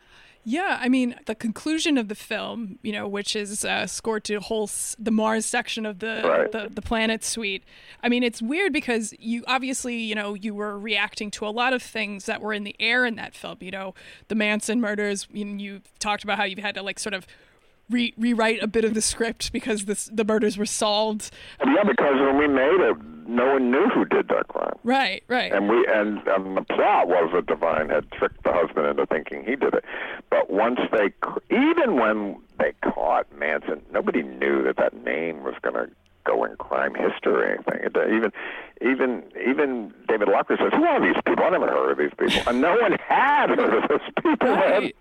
Yeah, 0.49 0.77
I 0.79 0.87
mean 0.87 1.13
the 1.25 1.35
conclusion 1.35 1.97
of 1.97 2.07
the 2.07 2.15
film, 2.15 2.79
you 2.81 2.93
know, 2.93 3.05
which 3.05 3.35
is 3.35 3.65
uh, 3.65 3.85
scored 3.85 4.23
to 4.23 4.39
whole 4.39 4.69
the 4.97 5.11
Mars 5.11 5.45
section 5.45 5.85
of 5.85 5.99
the, 5.99 6.21
right. 6.23 6.49
the 6.49 6.69
the 6.73 6.81
planet 6.81 7.25
suite. 7.25 7.65
I 8.01 8.07
mean, 8.07 8.23
it's 8.23 8.41
weird 8.41 8.71
because 8.71 9.13
you 9.19 9.43
obviously, 9.45 9.97
you 9.97 10.15
know, 10.15 10.35
you 10.35 10.55
were 10.55 10.79
reacting 10.79 11.31
to 11.31 11.45
a 11.45 11.49
lot 11.49 11.73
of 11.73 11.83
things 11.83 12.27
that 12.27 12.39
were 12.39 12.53
in 12.53 12.63
the 12.63 12.77
air 12.79 13.05
in 13.05 13.15
that 13.15 13.35
film. 13.35 13.57
You 13.59 13.71
know, 13.71 13.93
the 14.29 14.35
Manson 14.35 14.79
murders. 14.79 15.27
You, 15.33 15.45
you 15.47 15.81
talked 15.99 16.23
about 16.23 16.37
how 16.37 16.45
you 16.45 16.55
had 16.61 16.75
to 16.75 16.81
like 16.81 16.97
sort 16.97 17.13
of 17.13 17.27
re- 17.89 18.13
rewrite 18.17 18.63
a 18.63 18.67
bit 18.67 18.85
of 18.85 18.93
the 18.93 19.01
script 19.01 19.51
because 19.51 19.83
this, 19.83 20.09
the 20.13 20.23
murders 20.23 20.57
were 20.57 20.65
solved. 20.65 21.29
Yeah, 21.59 21.83
because 21.83 22.15
when 22.21 22.37
we 22.37 22.47
made 22.47 22.79
it, 22.79 22.95
no 23.27 23.53
one 23.53 23.71
knew 23.71 23.89
who 23.89 24.05
did 24.05 24.27
that 24.29 24.47
crime. 24.47 24.77
Right, 24.83 25.23
right. 25.27 25.51
And 25.51 25.69
we 25.69 25.85
and, 25.87 26.25
and 26.27 26.57
the 26.57 26.61
plot 26.63 27.07
was 27.07 27.31
that 27.33 27.45
Divine 27.45 27.89
had 27.89 28.09
tricked 28.11 28.43
the 28.43 28.53
husband 28.53 28.87
into 28.87 29.05
thinking 29.05 29.43
he 29.43 29.55
did 29.55 29.73
it. 29.73 29.83
But 30.29 30.49
once 30.49 30.79
they, 30.91 31.13
even 31.49 31.95
when 31.95 32.37
they 32.59 32.73
caught 32.83 33.27
Manson, 33.37 33.81
nobody 33.91 34.23
knew 34.23 34.63
that 34.63 34.77
that 34.77 34.93
name 35.03 35.43
was 35.43 35.55
going 35.61 35.75
to 35.75 35.89
go 36.23 36.43
in 36.43 36.55
crime 36.57 36.93
history 36.93 37.33
or 37.33 37.45
anything. 37.45 37.79
It, 37.83 37.95
uh, 37.95 38.07
even, 38.07 38.31
even, 38.81 39.23
even 39.49 39.93
David 40.07 40.27
Lochary 40.27 40.57
says, 40.57 40.71
"Who 40.73 40.85
are 40.85 41.01
these 41.01 41.21
people? 41.25 41.43
I 41.43 41.49
never 41.49 41.67
heard 41.67 41.91
of 41.91 41.97
these 41.97 42.11
people." 42.17 42.49
And 42.49 42.61
no 42.61 42.77
one 42.77 42.93
had 43.07 43.49
heard 43.49 43.83
of 43.83 43.89
those 43.89 44.09
people. 44.21 44.49
Right. 44.49 44.95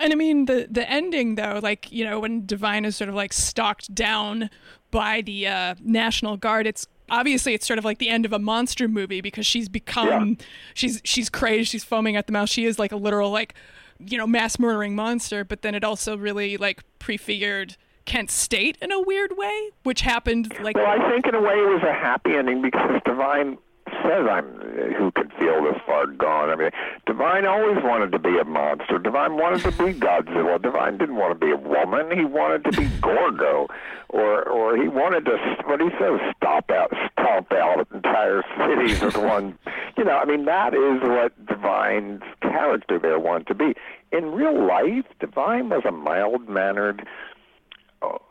And 0.00 0.12
I 0.12 0.16
mean 0.16 0.44
the 0.44 0.68
the 0.70 0.88
ending 0.88 1.34
though, 1.34 1.60
like 1.62 1.90
you 1.90 2.04
know 2.04 2.20
when 2.20 2.46
Divine 2.46 2.84
is 2.84 2.96
sort 2.96 3.08
of 3.08 3.14
like 3.14 3.32
stalked 3.32 3.94
down 3.94 4.50
by 4.90 5.22
the 5.22 5.46
uh, 5.46 5.74
National 5.80 6.36
Guard, 6.36 6.66
it's 6.66 6.86
obviously 7.10 7.54
it's 7.54 7.66
sort 7.66 7.78
of 7.78 7.84
like 7.84 7.98
the 7.98 8.08
end 8.08 8.24
of 8.24 8.32
a 8.32 8.38
monster 8.38 8.88
movie 8.88 9.20
because 9.20 9.46
she's 9.46 9.68
become 9.68 10.36
yeah. 10.38 10.46
she's 10.74 11.00
she's 11.04 11.28
crazed, 11.28 11.70
she's 11.70 11.84
foaming 11.84 12.16
at 12.16 12.26
the 12.26 12.32
mouth, 12.32 12.48
she 12.48 12.64
is 12.64 12.78
like 12.78 12.92
a 12.92 12.96
literal 12.96 13.30
like 13.30 13.54
you 13.98 14.18
know 14.18 14.26
mass 14.26 14.58
murdering 14.58 14.94
monster. 14.94 15.44
But 15.44 15.62
then 15.62 15.74
it 15.74 15.84
also 15.84 16.16
really 16.16 16.56
like 16.56 16.82
prefigured 16.98 17.76
Kent 18.04 18.30
State 18.30 18.78
in 18.80 18.90
a 18.90 19.00
weird 19.00 19.36
way, 19.36 19.70
which 19.82 20.00
happened 20.00 20.52
like. 20.60 20.76
Well, 20.76 20.86
I 20.86 21.10
think 21.10 21.26
in 21.26 21.34
a 21.34 21.40
way 21.40 21.54
it 21.54 21.68
was 21.68 21.82
a 21.82 21.92
happy 21.92 22.34
ending 22.34 22.62
because 22.62 23.00
Divine 23.04 23.58
says 24.08 24.26
I'm 24.28 24.46
who 24.96 25.10
could 25.12 25.30
feel 25.38 25.62
this 25.62 25.80
far 25.84 26.06
gone. 26.06 26.50
I 26.50 26.56
mean, 26.56 26.70
Divine 27.06 27.46
always 27.46 27.82
wanted 27.82 28.12
to 28.12 28.18
be 28.18 28.38
a 28.38 28.44
monster. 28.44 28.98
Divine 28.98 29.36
wanted 29.36 29.62
to 29.64 29.72
be 29.72 29.92
Godzilla. 30.00 30.60
Divine 30.60 30.98
didn't 30.98 31.16
want 31.16 31.38
to 31.38 31.46
be 31.46 31.52
a 31.52 31.56
woman. 31.56 32.16
He 32.16 32.24
wanted 32.24 32.64
to 32.64 32.72
be 32.72 32.88
Gorgo, 33.00 33.68
or 34.08 34.42
or 34.44 34.76
he 34.76 34.88
wanted 34.88 35.24
to 35.26 35.36
what 35.66 35.80
he 35.80 35.90
says 35.98 36.20
stop 36.36 36.70
out, 36.70 36.92
stomp 37.12 37.52
out 37.52 37.86
entire 37.92 38.42
cities 38.56 39.00
with 39.00 39.16
one. 39.16 39.58
You 39.96 40.04
know, 40.04 40.16
I 40.16 40.26
mean 40.26 40.44
that 40.44 40.74
is 40.74 41.02
what 41.02 41.32
Divine's 41.46 42.22
character 42.40 43.00
there 43.00 43.18
wanted 43.18 43.48
to 43.48 43.54
be. 43.54 43.74
In 44.12 44.30
real 44.30 44.64
life, 44.64 45.06
Divine 45.18 45.70
was 45.70 45.82
a 45.84 45.90
mild 45.90 46.48
mannered 46.48 47.04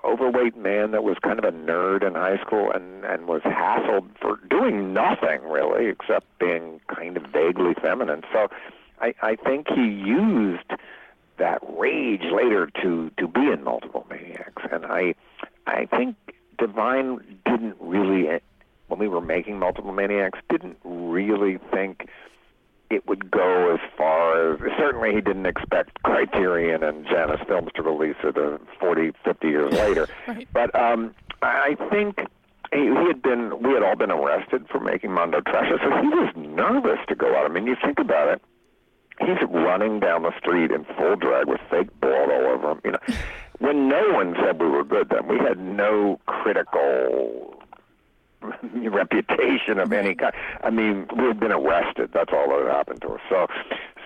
overweight 0.03 0.55
man 0.55 0.91
that 0.91 1.03
was 1.03 1.17
kind 1.21 1.39
of 1.39 1.45
a 1.45 1.51
nerd 1.51 2.05
in 2.05 2.15
high 2.15 2.37
school 2.37 2.71
and 2.71 3.03
and 3.05 3.27
was 3.27 3.41
hassled 3.41 4.07
for 4.19 4.39
doing 4.49 4.93
nothing 4.93 5.41
really 5.43 5.87
except 5.87 6.25
being 6.39 6.79
kind 6.87 7.17
of 7.17 7.23
vaguely 7.23 7.73
feminine. 7.81 8.23
So 8.31 8.47
I 9.01 9.13
I 9.21 9.35
think 9.35 9.67
he 9.69 9.83
used 9.83 10.71
that 11.37 11.59
rage 11.67 12.23
later 12.31 12.69
to 12.81 13.11
to 13.17 13.27
be 13.27 13.47
in 13.51 13.63
multiple 13.63 14.05
maniacs 14.09 14.63
and 14.71 14.85
I 14.85 15.15
I 15.65 15.85
think 15.85 16.15
Divine 16.57 17.19
didn't 17.45 17.75
really 17.79 18.39
when 18.87 18.99
we 18.99 19.07
were 19.07 19.21
making 19.21 19.59
multiple 19.59 19.91
maniacs 19.91 20.39
didn't 20.49 20.77
really 20.83 21.59
think 21.71 22.07
it 22.89 23.07
would 23.07 23.29
go 23.29 23.73
as 23.73 23.79
far 23.97 24.53
as 24.53 24.59
certainly 24.77 25.13
he 25.13 25.21
didn't 25.21 25.45
expect 25.45 26.01
Criterion 26.03 26.83
and 26.83 27.05
Janus 27.05 27.41
Films 27.47 27.71
to 27.75 27.83
release 27.83 28.15
it 28.23 28.37
uh, 28.37 28.57
40, 28.79 29.11
50 29.23 29.47
years 29.47 29.73
later. 29.73 30.07
Right. 30.27 30.47
But 30.51 30.75
um, 30.75 31.15
I 31.41 31.77
think 31.89 32.19
he, 32.73 32.79
he 32.79 33.07
had 33.07 33.21
been 33.21 33.61
we 33.61 33.71
had 33.73 33.83
all 33.83 33.95
been 33.95 34.11
arrested 34.11 34.67
for 34.69 34.79
making 34.79 35.13
Mondo 35.13 35.39
Trasho, 35.39 35.79
so 35.81 36.01
he 36.01 36.09
was 36.09 36.33
nervous 36.35 36.99
to 37.07 37.15
go 37.15 37.33
out. 37.35 37.45
I 37.45 37.53
mean, 37.53 37.65
you 37.65 37.75
think 37.81 37.99
about 37.99 38.27
it. 38.27 38.41
He's 39.19 39.37
running 39.49 39.99
down 39.99 40.23
the 40.23 40.37
street 40.37 40.71
in 40.71 40.85
full 40.97 41.15
drag 41.15 41.47
with 41.47 41.61
fake 41.69 41.87
blood 42.01 42.29
all 42.29 42.45
over 42.47 42.71
him. 42.71 42.81
You 42.83 42.91
know, 42.91 42.99
when 43.59 43.87
no 43.87 44.01
one 44.11 44.35
said 44.43 44.59
we 44.59 44.67
were 44.67 44.83
good, 44.83 45.09
then 45.09 45.27
we 45.27 45.37
had 45.37 45.57
no 45.59 46.19
critical 46.25 47.56
reputation 48.89 49.79
of 49.79 49.91
any 49.91 50.15
kind. 50.15 50.33
I 50.63 50.69
mean, 50.69 51.07
we 51.17 51.25
had 51.25 51.39
been 51.39 51.51
arrested. 51.51 52.11
That's 52.13 52.31
all 52.31 52.49
that 52.49 52.71
happened 52.71 53.01
to 53.01 53.09
us. 53.09 53.21
So, 53.29 53.47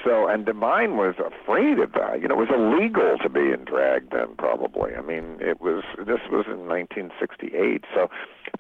so, 0.04 0.28
and 0.28 0.46
Divine 0.46 0.98
was 0.98 1.16
afraid 1.20 1.80
of 1.80 1.94
that. 1.94 2.22
You 2.22 2.28
know, 2.28 2.42
it 2.42 2.50
was 2.50 2.56
illegal 2.56 3.18
to 3.20 3.30
be 3.30 3.52
in 3.52 3.66
drag 3.66 4.10
then, 4.12 4.36
probably. 4.38 4.96
I 4.96 5.02
mean, 5.02 5.38
it 5.40 5.62
was. 5.62 5.84
This 5.98 6.22
was 6.32 6.46
in 6.48 6.68
1968, 6.68 7.84
so 7.94 8.10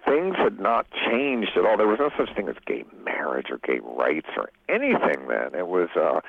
things 0.05 0.35
had 0.37 0.59
not 0.59 0.87
changed 0.91 1.51
at 1.55 1.65
all. 1.65 1.77
There 1.77 1.87
was 1.87 1.99
no 1.99 2.11
such 2.17 2.35
thing 2.35 2.47
as 2.47 2.55
gay 2.65 2.83
marriage 3.03 3.47
or 3.49 3.57
gay 3.59 3.79
rights 3.83 4.29
or 4.37 4.49
anything 4.69 5.27
then. 5.27 5.55
It 5.55 5.67
was. 5.67 5.89
uh 5.95 6.21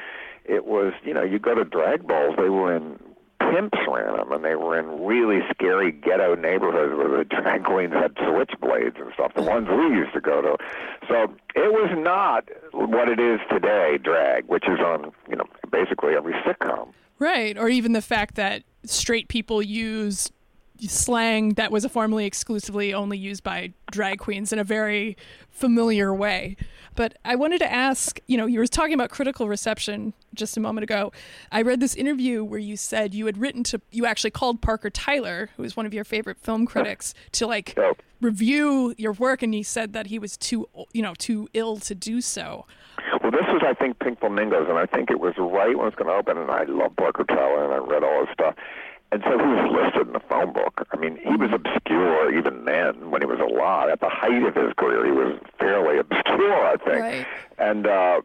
it 0.45 0.67
was, 0.67 0.93
you 1.05 1.15
know, 1.15 1.23
you 1.23 1.39
go 1.39 1.55
to 1.55 1.65
drag 1.65 2.05
balls, 2.05 2.35
they 2.37 2.49
were 2.49 2.75
in 2.75 2.99
pimps 3.51 3.79
ran 3.89 4.17
them, 4.17 4.33
and 4.33 4.45
they 4.45 4.55
were 4.55 4.79
in 4.79 5.05
really 5.05 5.41
scary 5.51 5.93
ghetto 5.93 6.35
neighborhoods 6.35 6.95
where 6.97 7.19
the 7.19 7.25
drag 7.25 7.65
queens 7.65 7.93
had 7.93 8.15
switchblades 8.15 9.01
and 9.01 9.13
stuff. 9.15 9.35
The 9.35 9.43
ones 9.43 9.69
we 9.69 9.97
used 9.97 10.13
to 10.15 10.21
go 10.21 10.41
to. 10.43 10.57
So 11.09 11.35
it 11.55 11.73
was 11.73 11.91
not 11.97 12.49
what 12.73 13.09
it 13.09 13.21
is 13.21 13.41
today, 13.51 13.99
drag, 14.03 14.47
which 14.47 14.69
is 14.69 14.81
on 14.81 15.13
you 15.29 15.37
know 15.37 15.47
basically 15.71 16.15
every 16.15 16.35
sitcom. 16.45 16.89
Right, 17.19 17.57
or 17.57 17.69
even 17.69 17.93
the 17.93 18.03
fact 18.03 18.35
that 18.37 18.65
straight 18.85 19.29
people 19.29 19.63
use 19.63 20.31
slang 20.89 21.51
that 21.55 21.71
was 21.71 21.87
formerly 21.87 22.27
exclusively 22.27 22.93
only 22.93 23.17
used 23.17 23.43
by 23.45 23.73
drag 23.91 24.19
queens 24.19 24.53
in 24.53 24.59
a 24.59 24.65
very 24.65 25.17
familiar 25.51 26.13
way. 26.15 26.57
But 26.95 27.17
I 27.25 27.37
wanted 27.37 27.59
to 27.61 27.73
ask, 27.73 28.21
you 28.27 28.37
know, 28.37 28.47
you 28.47 28.59
were 28.59 28.67
talking 28.67 28.95
about 28.95 29.11
critical 29.11 29.49
reception 29.49 30.13
just 30.35 30.57
a 30.57 30.61
moment 30.61 30.85
ago. 30.85 31.13
I 31.51 31.63
read 31.63 31.81
this 31.81 31.95
interview 31.95 32.45
where 32.45 32.59
you 32.59 32.77
said 32.77 33.15
you 33.15 33.27
had 33.27 33.39
written 33.39 33.63
to, 33.65 33.81
you 33.91 34.07
actually 34.07 34.31
called 34.31 34.61
Parker 34.61 34.91
Tyler, 34.91 35.51
who 35.57 35.65
is 35.65 35.77
one 35.77 35.87
of 35.87 35.95
your 35.95 36.05
favorite 36.05 36.39
film 36.39 36.67
critics, 36.67 37.15
to 37.33 37.47
like 37.47 37.75
Oh. 37.79 37.95
review 38.21 38.95
your 38.99 39.13
work, 39.13 39.43
and 39.43 39.55
he 39.55 39.63
said 39.63 39.93
that 39.95 40.07
he 40.09 40.19
was 40.19 40.37
too, 40.37 40.69
you 40.93 41.03
know, 41.03 41.15
too 41.15 41.49
ill 41.55 41.77
to 41.79 41.95
do 41.95 42.21
so. 42.21 42.67
Well, 43.23 43.31
this 43.33 43.47
was, 43.49 43.63
I 43.65 43.75
think, 43.75 43.99
Pink 43.99 44.21
Flamingos, 44.21 44.69
and 44.69 44.79
I 44.79 44.87
think 44.87 45.11
it 45.11 45.19
was 45.21 45.35
right 45.39 45.77
when 45.77 45.87
it 45.87 45.91
was 45.91 45.95
going 45.95 46.09
to 46.09 46.15
open, 46.15 46.39
and 46.39 46.51
I 46.51 46.65
love 46.65 46.95
Parker 46.97 47.25
Tyler, 47.25 47.65
and 47.65 47.73
I 47.73 47.79
read 47.79 48.05
all 48.05 48.21
his 48.27 48.33
stuff. 48.33 48.55
And 49.12 49.23
so 49.25 49.38
he 49.38 49.45
was 49.45 49.71
listed 49.71 50.07
in 50.07 50.14
the 50.14 50.21
phone 50.21 50.54
book. 50.54 50.88
I 50.90 50.97
mean, 50.97 51.19
he 51.23 51.37
was 51.37 51.50
obscure 51.52 52.35
even 52.35 52.64
then 52.64 53.11
when 53.11 53.21
he 53.21 53.26
was 53.26 53.40
alive. 53.40 53.90
At 53.90 54.00
the 54.00 54.09
height 54.09 54.42
of 54.42 54.54
his 54.54 54.73
career, 54.78 55.04
he 55.04 55.12
was 55.12 55.38
fairly 55.59 55.99
obscure, 55.99 56.66
I 56.66 56.76
think. 56.78 57.00
Right. 57.00 57.26
And 57.59 57.87
uh, 57.87 58.23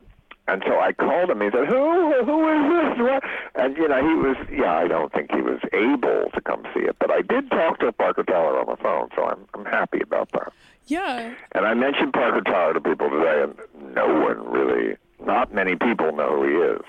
and 0.48 0.64
so 0.66 0.80
I 0.80 0.94
called 0.94 1.30
him. 1.30 1.42
He 1.42 1.50
said, 1.52 1.68
"Who? 1.68 2.24
Who 2.24 2.48
is 2.48 2.72
this?" 2.72 3.00
What? 3.04 3.24
And 3.56 3.76
you 3.76 3.90
know, 3.90 4.00
he 4.00 4.16
was. 4.16 4.38
Yeah, 4.50 4.78
I 4.78 4.88
don't 4.88 5.12
think 5.12 5.30
he 5.34 5.42
was 5.42 5.60
able 5.74 6.32
to 6.34 6.42
come 6.42 6.64
see 6.74 6.86
it, 6.86 6.96
but 7.00 7.12
I 7.12 7.22
did 7.22 7.52
talk 7.52 7.80
to 7.80 7.92
Parker 7.92 8.24
Tyler 8.24 8.58
on 8.58 8.68
the 8.68 8.78
phone, 8.82 9.10
so 9.14 9.26
I'm 9.26 9.46
I'm 9.54 9.66
happy 9.66 10.00
about 10.02 10.32
that. 10.32 10.54
Yeah. 10.86 11.34
And 11.52 11.66
I 11.66 11.74
mentioned 11.74 12.14
Parker 12.14 12.42
Tyler 12.42 12.76
to 12.76 12.82
people 12.82 13.10
today, 13.10 13.44
and 13.44 13.94
no 13.94 14.08
one 14.08 14.50
really, 14.50 14.96
not 15.20 15.54
many 15.54 15.76
people 15.76 16.16
know 16.16 16.38
who 16.38 16.48
he 16.48 16.56
is. 16.56 16.82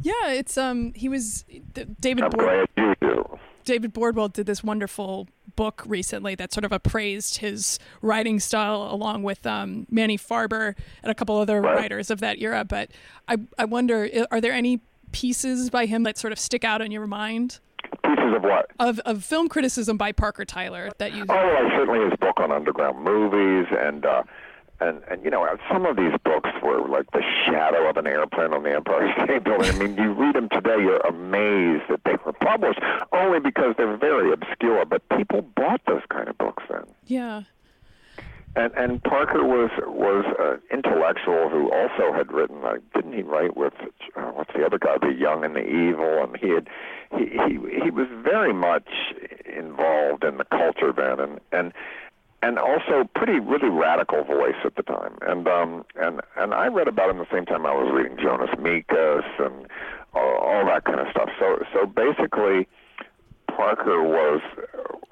Yeah, 0.00 0.30
it's 0.30 0.56
um 0.56 0.92
he 0.94 1.08
was 1.08 1.44
David 2.00 2.24
I'm 2.24 2.30
Board- 2.30 2.68
glad 2.76 2.94
you 3.00 3.08
do. 3.08 3.38
David 3.64 3.94
Bordwell 3.94 4.32
did 4.32 4.46
this 4.46 4.64
wonderful 4.64 5.28
book 5.54 5.84
recently 5.86 6.34
that 6.34 6.52
sort 6.52 6.64
of 6.64 6.72
appraised 6.72 7.38
his 7.38 7.78
writing 8.00 8.40
style 8.40 8.88
along 8.90 9.22
with 9.22 9.46
um, 9.46 9.86
Manny 9.88 10.18
Farber 10.18 10.74
and 11.02 11.12
a 11.12 11.14
couple 11.14 11.36
other 11.36 11.60
Right. 11.60 11.76
writers 11.76 12.10
of 12.10 12.18
that 12.20 12.40
era. 12.42 12.64
But 12.64 12.90
I, 13.28 13.36
I 13.60 13.66
wonder, 13.66 14.08
are 14.32 14.40
there 14.40 14.52
any 14.52 14.80
pieces 15.12 15.70
by 15.70 15.86
him 15.86 16.02
that 16.02 16.18
sort 16.18 16.32
of 16.32 16.40
stick 16.40 16.64
out 16.64 16.80
in 16.82 16.90
your 16.90 17.06
mind 17.06 17.60
Pieces 18.04 18.34
of 18.34 18.42
what? 18.42 18.66
of, 18.80 18.98
of 19.00 19.22
film 19.24 19.48
criticism 19.48 19.96
by 19.96 20.10
Parker 20.10 20.44
Tyler 20.44 20.90
that 20.98 21.12
you? 21.14 21.24
Oh, 21.28 21.34
well, 21.34 21.70
certainly 21.76 22.00
his 22.10 22.18
book 22.18 22.40
on 22.40 22.50
underground 22.50 22.98
movies, 23.04 23.66
and 23.78 24.04
uh, 24.04 24.24
and 24.82 25.02
and 25.08 25.24
you 25.24 25.30
know, 25.30 25.46
some 25.70 25.86
of 25.86 25.96
these 25.96 26.12
books 26.24 26.50
were 26.62 26.86
like 26.88 27.10
the 27.12 27.22
shadow 27.46 27.88
of 27.88 27.96
an 27.96 28.06
airplane 28.06 28.52
on 28.52 28.62
the 28.62 28.74
Empire 28.74 29.12
State 29.24 29.44
Building. 29.44 29.74
I 29.74 29.78
mean, 29.78 29.96
you 29.96 30.12
read 30.12 30.34
them 30.34 30.48
today, 30.48 30.76
you're 30.80 30.98
amazed 30.98 31.84
that 31.88 32.00
they 32.04 32.16
were 32.24 32.32
published, 32.32 32.80
only 33.12 33.40
because 33.40 33.74
they're 33.76 33.96
very 33.96 34.32
obscure. 34.32 34.84
But 34.84 35.02
people 35.16 35.42
bought 35.42 35.80
those 35.86 36.02
kind 36.10 36.28
of 36.28 36.36
books 36.38 36.62
then. 36.68 36.84
Yeah. 37.06 37.42
And 38.54 38.72
and 38.74 39.02
Parker 39.02 39.44
was 39.44 39.70
was 39.86 40.26
an 40.38 40.60
intellectual 40.70 41.48
who 41.48 41.72
also 41.72 42.12
had 42.12 42.30
written. 42.30 42.60
Like, 42.60 42.80
didn't 42.92 43.14
he 43.14 43.22
write 43.22 43.56
with 43.56 43.72
uh, 44.14 44.30
what's 44.32 44.52
the 44.54 44.66
other 44.66 44.78
guy, 44.78 44.98
The 45.00 45.14
Young 45.14 45.42
and 45.44 45.56
the 45.56 45.66
Evil? 45.66 46.22
And 46.22 46.36
he 46.36 46.50
had 46.50 46.68
he 47.16 47.30
he 47.30 47.82
he 47.84 47.90
was 47.90 48.08
very 48.22 48.52
much 48.52 48.88
involved 49.46 50.24
in 50.24 50.36
the 50.36 50.44
culture 50.44 50.92
then, 50.92 51.18
and 51.18 51.40
and 51.50 51.72
and 52.42 52.58
also 52.58 53.08
pretty 53.14 53.38
really 53.40 53.68
radical 53.68 54.24
voice 54.24 54.56
at 54.64 54.76
the 54.76 54.82
time. 54.82 55.16
And 55.22 55.48
um 55.48 55.84
and 55.96 56.20
and 56.36 56.54
I 56.54 56.68
read 56.68 56.88
about 56.88 57.10
him 57.10 57.18
the 57.18 57.26
same 57.32 57.46
time 57.46 57.66
I 57.66 57.72
was 57.72 57.92
reading 57.92 58.18
Jonas 58.18 58.50
Mekas 58.58 59.24
and 59.38 59.66
all, 60.14 60.36
all 60.38 60.66
that 60.66 60.84
kind 60.84 61.00
of 61.00 61.06
stuff. 61.10 61.30
So 61.38 61.64
so 61.72 61.86
basically. 61.86 62.68
Parker 63.56 64.02
was. 64.02 64.40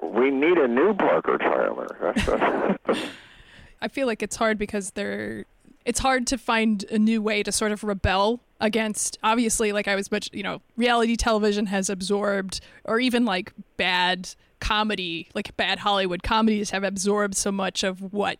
We 0.01 0.31
need 0.31 0.57
a 0.57 0.67
new 0.67 0.95
Parker 0.95 1.37
Tyler. 1.37 1.87
That's, 2.01 2.25
that's, 2.25 2.99
I 3.81 3.87
feel 3.87 4.07
like 4.07 4.23
it's 4.23 4.35
hard 4.35 4.57
because 4.57 4.91
they're 4.91 5.45
it's 5.85 5.99
hard 5.99 6.27
to 6.27 6.37
find 6.37 6.83
a 6.91 6.99
new 6.99 7.21
way 7.21 7.43
to 7.43 7.51
sort 7.51 7.71
of 7.71 7.83
rebel 7.83 8.39
against 8.59 9.17
obviously 9.23 9.71
like 9.71 9.87
I 9.87 9.95
was 9.95 10.11
much 10.11 10.29
you 10.33 10.43
know 10.43 10.61
reality 10.77 11.15
television 11.15 11.65
has 11.67 11.89
absorbed 11.89 12.61
or 12.85 12.99
even 12.99 13.25
like 13.25 13.53
bad 13.77 14.35
comedy 14.61 15.27
like 15.35 15.55
bad 15.57 15.79
Hollywood 15.79 16.23
comedies 16.23 16.69
have 16.69 16.83
absorbed 16.85 17.35
so 17.35 17.51
much 17.51 17.83
of 17.83 18.13
what 18.13 18.39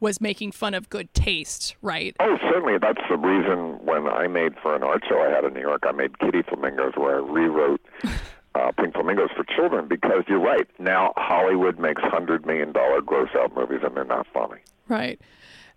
was 0.00 0.20
making 0.20 0.50
fun 0.52 0.74
of 0.74 0.90
good 0.90 1.14
taste 1.14 1.76
right 1.80 2.14
Oh, 2.20 2.36
certainly. 2.50 2.76
That's 2.78 3.00
the 3.08 3.16
reason 3.16 3.78
when 3.86 4.08
I 4.08 4.26
made 4.26 4.54
for 4.60 4.74
an 4.74 4.82
art 4.82 5.04
show 5.08 5.22
I 5.22 5.30
had 5.30 5.44
in 5.44 5.54
New 5.54 5.60
York, 5.60 5.84
I 5.86 5.92
made 5.92 6.18
Kitty 6.18 6.42
Flamingos, 6.42 6.94
where 6.96 7.16
I 7.16 7.18
rewrote 7.20 7.80
uh, 8.56 8.72
Pink 8.72 8.94
Flamingos 8.94 9.30
for 9.36 9.44
children. 9.44 9.86
Because 9.86 10.24
you're 10.26 10.40
right. 10.40 10.66
Now 10.80 11.12
Hollywood 11.16 11.78
makes 11.78 12.02
hundred 12.02 12.44
million 12.44 12.72
dollar 12.72 13.00
gross 13.00 13.28
out 13.38 13.54
movies, 13.54 13.80
and 13.84 13.96
they're 13.96 14.04
not 14.04 14.26
funny. 14.34 14.60
right 14.88 15.20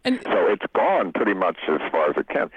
and 0.04 0.20
So 0.24 0.48
it's 0.48 0.66
gone 0.76 1.12
pretty 1.14 1.34
much 1.36 1.58
as 1.70 1.82
far 1.92 2.10
as 2.10 2.16
it 2.18 2.28
can. 2.30 2.50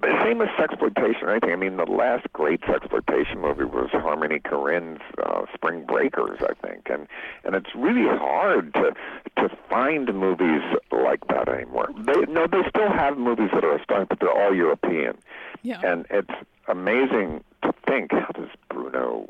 The 0.00 0.18
same 0.24 0.38
with 0.38 0.48
sexploitation 0.50 1.22
or 1.22 1.30
anything. 1.30 1.52
I 1.52 1.56
mean, 1.56 1.76
the 1.76 1.84
last 1.84 2.26
great 2.32 2.62
sexploitation 2.62 3.38
movie 3.38 3.64
was 3.64 3.90
Harmony 3.92 4.40
Korine's 4.40 5.02
uh, 5.22 5.42
Spring 5.54 5.84
Breakers, 5.84 6.40
I 6.40 6.54
think, 6.66 6.88
and 6.88 7.06
and 7.44 7.54
it's 7.54 7.74
really 7.74 8.06
hard 8.06 8.72
to 8.74 8.94
to 9.36 9.56
find 9.68 10.12
movies 10.14 10.62
like 10.90 11.26
that 11.28 11.48
anymore. 11.48 11.88
They 11.98 12.20
no, 12.32 12.46
they 12.46 12.62
still 12.68 12.90
have 12.90 13.18
movies 13.18 13.50
that 13.52 13.64
are 13.64 13.76
astonishing, 13.76 14.06
but 14.08 14.20
they're 14.20 14.32
all 14.32 14.54
European, 14.54 15.18
yeah 15.62 15.80
and 15.84 16.06
it's 16.10 16.30
amazing 16.68 17.42
to 17.62 17.74
think 17.86 18.12
how 18.12 18.28
does 18.34 18.48
Bruno 18.68 19.28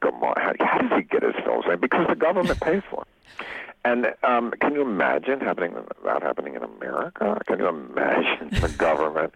Gamar 0.00 0.34
how, 0.36 0.52
how 0.60 0.78
does 0.78 0.92
he 0.96 1.02
get 1.02 1.22
his 1.22 1.34
films 1.44 1.64
made? 1.66 1.80
Because 1.80 2.06
the 2.08 2.16
government 2.16 2.60
pays 2.62 2.82
for 2.88 3.02
it. 3.02 3.46
And 3.84 4.14
um, 4.22 4.52
can 4.60 4.74
you 4.74 4.82
imagine 4.82 5.40
happening 5.40 5.74
that 6.04 6.22
happening 6.22 6.54
in 6.54 6.62
America? 6.62 7.42
Can 7.46 7.58
you 7.58 7.66
imagine 7.66 8.50
the 8.60 8.68
government 8.78 9.34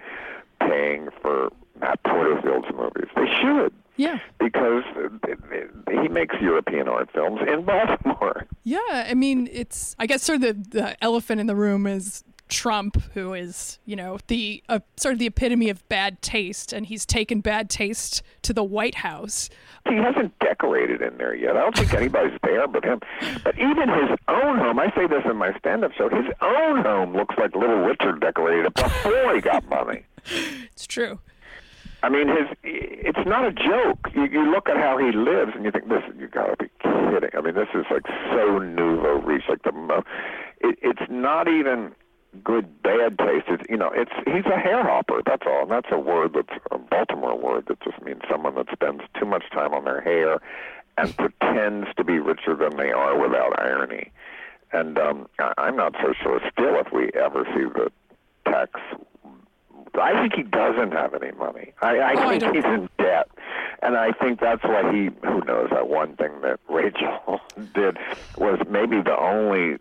paying 0.61 1.09
for 1.23 1.51
Matt 1.81 2.03
Porterfield's 2.05 2.69
movies? 2.75 3.11
They 3.15 3.27
should, 3.41 3.73
yeah 3.97 4.19
because 4.39 4.85
he 5.91 6.09
makes 6.09 6.37
European 6.41 6.89
art 6.89 7.11
films 7.13 7.41
in 7.53 7.63
Baltimore. 7.65 8.47
Yeah, 8.63 8.79
I 8.91 9.15
mean, 9.15 9.49
it's 9.51 9.97
I 9.99 10.07
guess 10.07 10.23
sort 10.23 10.43
of 10.43 10.43
the, 10.43 10.79
the 10.81 11.05
elephant 11.05 11.41
in 11.41 11.47
the 11.47 11.57
room 11.57 11.87
is 11.87 12.23
Trump, 12.49 13.03
who 13.15 13.35
is, 13.35 13.79
you 13.87 13.97
know, 13.97 14.19
the 14.29 14.63
uh, 14.69 14.79
sort 14.97 15.15
of 15.15 15.19
the 15.19 15.27
epitome 15.27 15.69
of 15.69 15.87
bad 15.89 16.23
taste, 16.23 16.73
and 16.73 16.87
he's 16.87 17.05
taken 17.05 17.41
bad 17.41 17.69
taste 17.69 18.23
to 18.43 18.53
the 18.53 18.63
White 18.63 18.97
House. 18.97 19.51
He 19.89 19.97
hasn't 19.97 20.39
decorated 20.39 21.03
in 21.03 21.17
there 21.19 21.35
yet. 21.35 21.57
I 21.57 21.61
don't 21.61 21.77
think 21.77 21.93
anybody's 21.95 22.39
there 22.43 22.69
but 22.69 22.85
him. 22.85 23.01
But 23.43 23.57
even 23.59 23.89
his 23.89 24.17
own 24.29 24.59
home, 24.59 24.79
I 24.79 24.93
say 24.95 25.07
this 25.07 25.23
in 25.25 25.37
my 25.37 25.57
stand-up 25.59 25.93
show, 25.93 26.09
his 26.09 26.33
own 26.41 26.83
home 26.83 27.15
looks 27.17 27.35
like 27.39 27.55
Little 27.55 27.81
Richard 27.81 28.21
decorated 28.21 28.67
it 28.67 28.75
before 28.75 29.35
he 29.35 29.41
got 29.41 29.69
money. 29.69 30.05
It's 30.73 30.87
true. 30.87 31.21
I 32.03 32.09
mean, 32.09 32.29
his 32.29 32.47
it's 32.63 33.27
not 33.27 33.47
a 33.47 33.53
joke. 33.53 34.11
You, 34.15 34.25
you 34.27 34.51
look 34.51 34.69
at 34.69 34.77
how 34.77 34.99
he 34.99 35.13
lives, 35.13 35.53
and 35.55 35.65
you 35.65 35.71
think, 35.71 35.89
"This, 35.89 36.03
you 36.19 36.29
got 36.29 36.47
to 36.47 36.57
be 36.57 36.71
kidding." 36.83 37.31
I 37.37 37.41
mean, 37.41 37.55
this 37.55 37.69
is 37.75 37.85
like 37.91 38.07
so 38.31 38.59
nouveau 38.59 39.21
riche. 39.21 39.45
Like 39.49 39.63
the, 39.63 40.03
it, 40.61 40.79
it's 40.83 41.11
not 41.11 41.49
even 41.49 41.95
good 42.45 42.83
bad 42.83 43.19
taste. 43.19 43.47
It's 43.49 43.65
you 43.69 43.77
know, 43.77 43.91
it's 43.95 44.13
he's 44.25 44.47
a 44.47 44.59
hair 44.59 44.83
hopper. 44.83 45.23
That's 45.25 45.43
all. 45.47 45.63
And 45.63 45.71
that's 45.71 45.89
a 45.91 45.99
word 45.99 46.35
that's 46.35 46.61
a 46.71 46.79
Baltimore 46.79 47.39
word 47.39 47.67
that 47.69 47.81
just 47.81 48.01
means 48.03 48.21
someone 48.31 48.55
that 48.57 48.67
spends 48.73 49.03
too 49.19 49.27
much 49.27 49.45
time 49.51 49.73
on 49.73 49.85
their 49.85 50.01
hair 50.01 50.41
and 50.99 51.17
pretends 51.41 51.89
to 51.97 52.05
be 52.05 52.19
richer 52.19 52.55
than 52.55 52.77
they 52.77 52.93
are 52.93 53.19
without 53.19 53.59
irony. 53.59 54.13
And 54.73 54.99
um, 54.99 55.29
I, 55.39 55.53
I'm 55.59 55.77
not 55.77 55.95
so 56.03 56.13
sure 56.23 56.41
still 56.53 56.79
if 56.79 56.93
we 56.93 57.11
ever 57.21 57.45
see 57.55 57.65
the 57.65 57.91
tax 58.45 58.81
I 60.01 60.21
think 60.21 60.35
he 60.35 60.43
doesn't 60.43 60.93
have 60.93 61.15
any 61.15 61.33
money. 61.33 61.73
I, 61.83 61.99
I 61.99 62.13
Oh, 62.25 62.29
think 62.31 62.43
don't- 62.43 62.55
he's 62.55 62.65
in 62.65 62.89
debt, 62.99 63.29
and 63.83 63.97
I 63.97 64.13
think 64.13 64.41
that's 64.41 64.63
why 64.65 64.93
he. 64.93 65.11
Who 65.25 65.41
knows? 65.45 65.71
That 65.71 65.89
one 65.89 66.17
thing 66.17 66.41
that 66.43 66.59
Rachel 66.69 67.41
did 67.75 67.99
was 68.37 68.59
maybe 68.69 69.01
the 69.03 69.19
only 69.19 69.79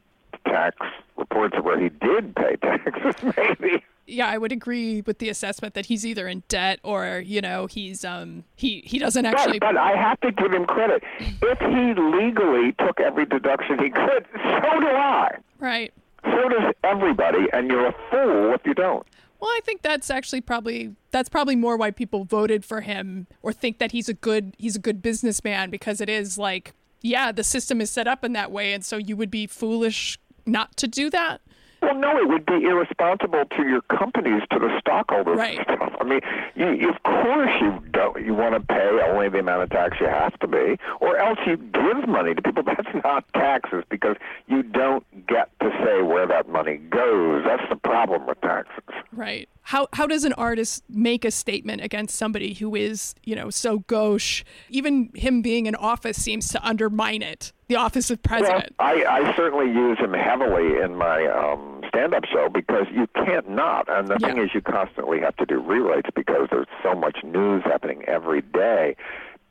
tax 0.48 0.78
reports 1.18 1.56
where 1.62 1.80
he 1.80 1.90
did 1.90 2.36
pay 2.36 2.56
taxes. 2.62 3.16
Maybe. 3.38 3.84
Yeah, 4.08 4.28
I 4.28 4.38
would 4.38 4.52
agree 4.52 5.02
with 5.02 5.18
the 5.18 5.30
assessment 5.30 5.74
that 5.74 5.88
he's 5.88 6.06
either 6.06 6.28
in 6.28 6.44
debt 6.48 6.80
or, 6.84 7.24
you 7.26 7.42
know, 7.42 7.66
he's 7.66 8.06
um 8.06 8.44
he 8.56 8.82
he 8.86 9.00
doesn't 9.00 9.26
actually 9.26 9.58
But, 9.58 9.74
but 9.74 9.78
I 9.78 9.96
have 9.96 10.20
to 10.22 10.32
give 10.32 10.54
him 10.54 10.66
credit. 10.66 11.02
If 11.20 11.60
he 11.60 12.00
legally 12.00 12.74
took 12.74 13.00
every 13.00 13.26
deduction 13.26 13.80
he 13.80 13.90
could, 13.90 14.28
so 14.34 14.80
do 14.80 14.88
I. 14.88 15.38
right. 15.60 15.92
So 16.24 16.50
does 16.50 16.74
everybody, 16.84 17.48
and 17.54 17.68
you're 17.70 17.88
a 17.88 17.96
fool 18.12 18.54
if 18.54 18.62
you 18.66 18.74
don't. 18.76 19.06
Well, 19.40 19.50
I 19.50 19.60
think 19.64 19.82
that's 19.82 20.10
actually 20.10 20.42
probably 20.42 20.96
that's 21.12 21.30
probably 21.30 21.56
more 21.56 21.78
why 21.78 21.92
people 21.92 22.24
voted 22.24 22.66
for 22.66 22.82
him 22.82 23.28
or 23.42 23.54
think 23.54 23.80
that 23.80 23.92
he's 23.92 24.10
a 24.10 24.14
good 24.14 24.56
he's 24.58 24.76
a 24.76 24.80
good 24.80 25.02
businessman 25.02 25.70
because 25.70 26.02
it 26.02 26.10
is 26.10 26.38
like 26.38 26.74
yeah, 27.02 27.32
the 27.32 27.44
system 27.44 27.82
is 27.82 27.92
set 27.92 28.08
up 28.08 28.24
in 28.24 28.34
that 28.34 28.52
way 28.52 28.74
and 28.74 28.84
so 28.84 28.98
you 28.98 29.16
would 29.16 29.30
be 29.30 29.46
foolish 29.46 30.18
not 30.46 30.76
to 30.78 30.88
do 30.88 31.10
that. 31.10 31.42
Well, 31.86 31.96
no, 31.96 32.18
it 32.18 32.28
would 32.28 32.46
be 32.46 32.64
irresponsible 32.66 33.46
to 33.46 33.64
your 33.68 33.82
companies, 33.82 34.42
to 34.52 34.60
the 34.60 34.76
stockholders 34.80 35.38
Right. 35.38 35.58
and 35.58 35.66
stuff. 35.78 35.94
I 36.00 36.04
mean, 36.04 36.22
you, 36.56 36.90
of 36.90 37.02
course 37.04 37.52
you 37.62 37.80
don't. 37.92 38.26
You 38.26 38.34
want 38.34 38.56
to 38.56 38.60
pay 38.60 39.00
only 39.08 39.30
the 39.30 39.40
amount 39.40 39.64
of 39.64 39.70
tax 39.70 39.98
you 40.00 40.08
have 40.08 40.38
to 40.40 40.48
be, 40.48 40.78
or 41.00 41.18
else 41.18 41.38
you 41.46 41.58
give 41.58 42.08
money 42.08 42.34
to 42.34 42.42
people. 42.42 42.64
That's 42.66 42.88
not 43.04 43.26
taxes 43.34 43.84
because 43.90 44.16
you 44.48 44.64
don't 44.64 45.06
get 45.28 45.50
to 45.60 45.70
say 45.84 46.02
where 46.02 46.26
that 46.28 46.50
money 46.50 46.78
goes. 46.78 47.44
That's 47.46 47.68
the 47.70 47.76
problem 47.76 48.26
with 48.26 48.42
taxes. 48.42 48.84
Right. 49.12 49.48
How 49.62 49.88
how 49.94 50.08
does 50.08 50.24
an 50.26 50.34
artist 50.34 50.84
make 50.90 51.24
a 51.26 51.32
statement 51.32 51.82
against 51.82 52.16
somebody 52.16 52.54
who 52.54 52.76
is, 52.76 53.16
you 53.24 53.36
know, 53.36 53.50
so 53.50 53.80
gauche? 53.80 54.44
Even 54.70 55.10
him 55.14 55.42
being 55.42 55.66
in 55.68 55.76
office 55.76 56.22
seems 56.22 56.50
to 56.50 56.66
undermine 56.66 57.22
it. 57.22 57.52
The 57.68 57.76
office 57.76 58.12
of 58.12 58.20
Well, 58.30 58.40
president. 58.42 58.76
I, 58.78 59.04
I 59.06 59.36
certainly 59.36 59.66
use 59.66 59.98
him 59.98 60.14
heavily 60.14 60.82
in 60.82 60.96
my 60.96 61.26
um, 61.26 61.75
stand-up 61.96 62.26
show 62.26 62.50
because 62.50 62.86
you 62.94 63.08
can't 63.16 63.50
not. 63.50 63.88
And 63.90 64.10
the 64.12 64.20
thing 64.20 64.38
is, 64.38 64.50
you 64.54 64.62
constantly 64.62 65.20
have 65.22 65.36
to 65.38 65.46
do 65.46 65.62
rewrites 65.62 66.14
because 66.14 66.48
there's 66.52 66.68
so 66.84 66.94
much 66.94 67.18
news 67.24 67.64
happening 67.64 68.04
every 68.08 68.42
day 68.42 68.96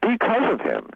because 0.02 0.52
of 0.52 0.60
him 0.60 0.90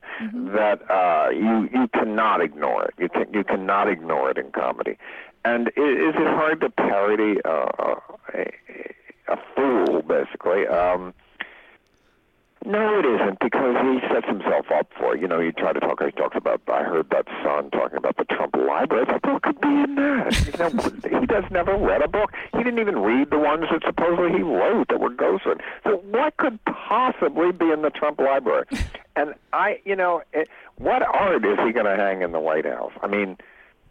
that 0.55 0.79
uh, 0.91 1.31
you 1.31 1.69
you 1.73 1.89
cannot 1.95 2.43
ignore 2.43 2.85
it. 2.85 2.95
You 2.99 3.09
can 3.09 3.33
you 3.33 3.45
cannot 3.45 3.89
ignore 3.89 4.31
it 4.31 4.37
in 4.39 4.51
comedy. 4.53 4.99
And 5.45 5.69
i- 5.69 5.81
is 5.81 6.15
it 6.15 6.27
hard 6.27 6.61
to 6.61 6.69
parody 6.71 7.41
uh, 7.45 7.95
a, 8.35 8.53
a 9.29 9.37
fool, 9.57 10.03
basically? 10.03 10.67
Um, 10.67 11.15
no, 12.65 12.99
it 12.99 13.07
isn't 13.07 13.39
because 13.41 13.77
he 13.83 14.01
sets 14.13 14.27
himself 14.27 14.67
up 14.75 14.91
for 14.99 15.15
it. 15.15 15.21
You 15.21 15.29
know, 15.29 15.39
you 15.39 15.53
try 15.53 15.73
to 15.73 15.81
talk. 15.81 16.03
He 16.03 16.11
talks 16.11 16.37
about. 16.37 16.61
I 16.69 16.83
heard 16.83 17.09
that 17.11 17.27
son 17.43 17.71
talking 17.71 17.97
about 17.97 18.17
the 18.17 18.25
Trump 18.25 18.57
library. 18.57 19.07
What 19.23 19.43
could 19.43 19.61
be 19.61 19.69
in 19.69 19.95
that? 19.95 20.19
You 20.49 20.59
know, 20.59 21.21
he 21.21 21.27
does 21.27 21.45
never 21.51 21.77
read 21.77 22.03
a 22.03 22.09
book. 22.09 22.33
He 22.53 22.59
didn't 22.59 22.81
even 22.81 22.99
read 22.99 23.31
the 23.31 23.39
ones 23.39 23.65
that 23.71 23.83
supposedly 23.85 24.33
he 24.33 24.43
wrote 24.43 24.89
that 24.89 24.99
were 24.99 25.11
ghostwritten. 25.11 25.61
So 25.85 25.97
what 26.11 26.37
could 26.37 26.59
possibly 26.65 27.53
be 27.53 27.71
in 27.71 27.83
the 27.83 27.91
Trump 27.91 28.19
library? 28.19 28.65
And 29.15 29.35
I, 29.53 29.81
you 29.85 29.95
know, 29.95 30.23
it, 30.33 30.49
what 30.77 31.03
art 31.03 31.45
is 31.45 31.59
he 31.65 31.73
going 31.73 31.87
to 31.87 31.97
hang 31.97 32.23
in 32.23 32.33
the 32.33 32.41
White 32.41 32.67
House? 32.67 32.93
I 33.03 33.07
mean, 33.07 33.37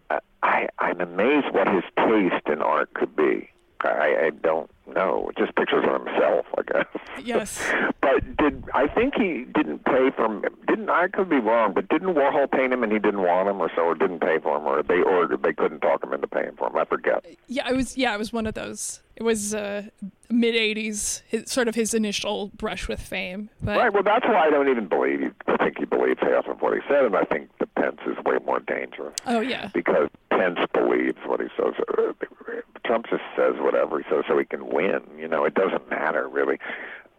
I, 0.09 0.19
I 0.43 0.67
I'm 0.79 0.99
amazed 0.99 1.53
what 1.53 1.67
his 1.67 1.83
taste 1.97 2.47
in 2.47 2.61
art 2.61 2.93
could 2.93 3.15
be. 3.15 3.49
I, 3.81 4.25
I 4.25 4.29
don't 4.41 4.69
know. 4.93 5.31
Just 5.37 5.55
pictures 5.55 5.85
of 5.87 6.05
himself, 6.05 6.45
I 6.57 6.61
guess. 6.63 6.87
Yes. 7.23 7.63
But 8.01 8.37
did 8.37 8.63
I 8.73 8.87
think 8.87 9.15
he 9.15 9.43
didn't 9.53 9.83
pay 9.83 10.11
for 10.15 10.25
him? 10.25 10.45
Didn't 10.65 10.89
I 10.89 11.09
could 11.09 11.29
be 11.29 11.39
wrong? 11.39 11.73
But 11.73 11.89
didn't 11.89 12.13
Warhol 12.15 12.49
paint 12.49 12.71
him 12.71 12.81
and 12.81 12.91
he 12.91 12.99
didn't 12.99 13.21
want 13.21 13.49
him, 13.49 13.59
or 13.59 13.69
so, 13.75 13.81
or 13.81 13.95
didn't 13.95 14.19
pay 14.21 14.39
for 14.41 14.55
him, 14.55 14.65
or 14.65 14.81
they 14.81 15.01
or 15.01 15.27
they 15.27 15.51
couldn't 15.51 15.81
talk 15.81 16.01
him 16.01 16.13
into 16.13 16.27
paying 16.27 16.55
for 16.57 16.67
him? 16.67 16.77
I 16.77 16.85
forget. 16.85 17.25
Yeah, 17.47 17.69
it 17.69 17.75
was 17.75 17.97
yeah, 17.97 18.15
it 18.15 18.17
was 18.17 18.31
one 18.31 18.47
of 18.47 18.53
those. 18.53 19.01
It 19.17 19.23
was 19.23 19.55
uh, 19.55 19.87
mid 20.29 20.53
80s, 20.53 21.23
his, 21.27 21.49
sort 21.49 21.67
of 21.67 21.73
his 21.73 21.95
initial 21.95 22.51
brush 22.55 22.87
with 22.87 23.01
fame. 23.01 23.49
But 23.63 23.77
Right. 23.77 23.91
Well, 23.91 24.03
that's 24.03 24.27
why 24.27 24.45
I 24.45 24.51
don't 24.51 24.69
even 24.69 24.87
believe. 24.87 25.21
He, 25.21 25.27
I 25.47 25.57
think 25.57 25.79
he 25.79 25.85
believes 25.85 26.19
half 26.21 26.45
of 26.45 26.61
what 26.61 26.75
he 26.75 26.81
said, 26.87 27.03
and 27.03 27.15
I 27.15 27.23
think 27.23 27.49
the 27.57 27.65
Pence 27.65 27.99
is 28.05 28.15
way 28.23 28.37
more 28.45 28.59
dangerous 28.59 29.15
oh 29.25 29.39
yeah. 29.39 29.71
because 29.73 30.09
Pence 30.29 30.59
believes 30.71 31.17
what 31.25 31.41
he 31.41 31.47
says. 31.57 31.73
Uh, 31.97 32.13
Trump 32.85 33.07
just 33.09 33.23
says 33.35 33.55
whatever 33.57 33.97
he 33.97 34.05
says 34.07 34.23
so 34.27 34.37
he 34.37 34.45
can 34.45 34.67
win. 34.67 35.01
You 35.17 35.27
know, 35.27 35.45
it 35.45 35.55
doesn't 35.55 35.89
matter 35.89 36.27
really. 36.27 36.59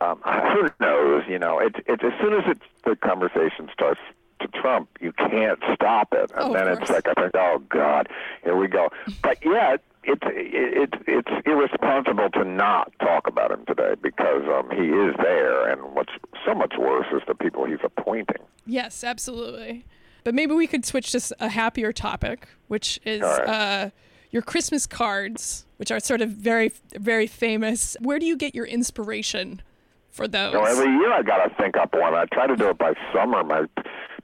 Um, 0.00 0.20
who 0.52 0.68
knows? 0.78 1.24
You 1.28 1.40
know, 1.40 1.58
it's 1.58 1.80
it's 1.87 2.04
as 2.04 2.12
soon 2.20 2.32
as 2.32 2.44
it's 2.46 2.64
the 2.84 2.94
conversation 2.94 3.68
starts 3.72 4.00
to 4.40 4.46
Trump, 4.46 4.88
you 5.00 5.12
can't 5.12 5.58
stop 5.74 6.12
it, 6.12 6.30
and 6.37 6.50
Oh, 6.50 6.52
then 6.52 6.68
it's 6.68 6.88
like 6.88 7.08
I 7.08 7.14
think, 7.14 7.34
oh 7.34 7.61
God, 7.68 8.08
here 8.44 8.56
we 8.56 8.68
go. 8.68 8.88
But 9.20 9.44
yet. 9.44 9.82
It's 10.08 10.22
it, 10.26 10.94
it's 11.06 11.46
irresponsible 11.46 12.30
to 12.30 12.44
not 12.44 12.92
talk 13.00 13.26
about 13.26 13.50
him 13.50 13.64
today 13.66 13.94
because 14.00 14.42
um, 14.48 14.70
he 14.70 14.86
is 14.88 15.14
there, 15.22 15.68
and 15.68 15.94
what's 15.94 16.12
so 16.46 16.54
much 16.54 16.74
worse 16.78 17.06
is 17.12 17.20
the 17.28 17.34
people 17.34 17.66
he's 17.66 17.78
appointing. 17.84 18.42
Yes, 18.66 19.04
absolutely. 19.04 19.84
But 20.24 20.34
maybe 20.34 20.54
we 20.54 20.66
could 20.66 20.84
switch 20.84 21.12
to 21.12 21.36
a 21.40 21.48
happier 21.48 21.92
topic, 21.92 22.48
which 22.68 22.98
is 23.04 23.20
right. 23.20 23.48
uh, 23.48 23.90
your 24.30 24.42
Christmas 24.42 24.86
cards, 24.86 25.66
which 25.76 25.90
are 25.90 26.00
sort 26.00 26.20
of 26.22 26.30
very, 26.30 26.72
very 26.94 27.26
famous. 27.26 27.96
Where 28.00 28.18
do 28.18 28.26
you 28.26 28.36
get 28.36 28.54
your 28.54 28.66
inspiration 28.66 29.62
for 30.10 30.26
those? 30.26 30.52
So 30.52 30.64
every 30.64 30.90
year 30.90 31.12
I 31.12 31.22
got 31.22 31.46
to 31.46 31.54
think 31.56 31.76
up 31.76 31.94
one. 31.94 32.14
I 32.14 32.24
try 32.32 32.46
to 32.46 32.56
do 32.56 32.68
it 32.70 32.78
by 32.78 32.94
summer. 33.12 33.44
My 33.44 33.66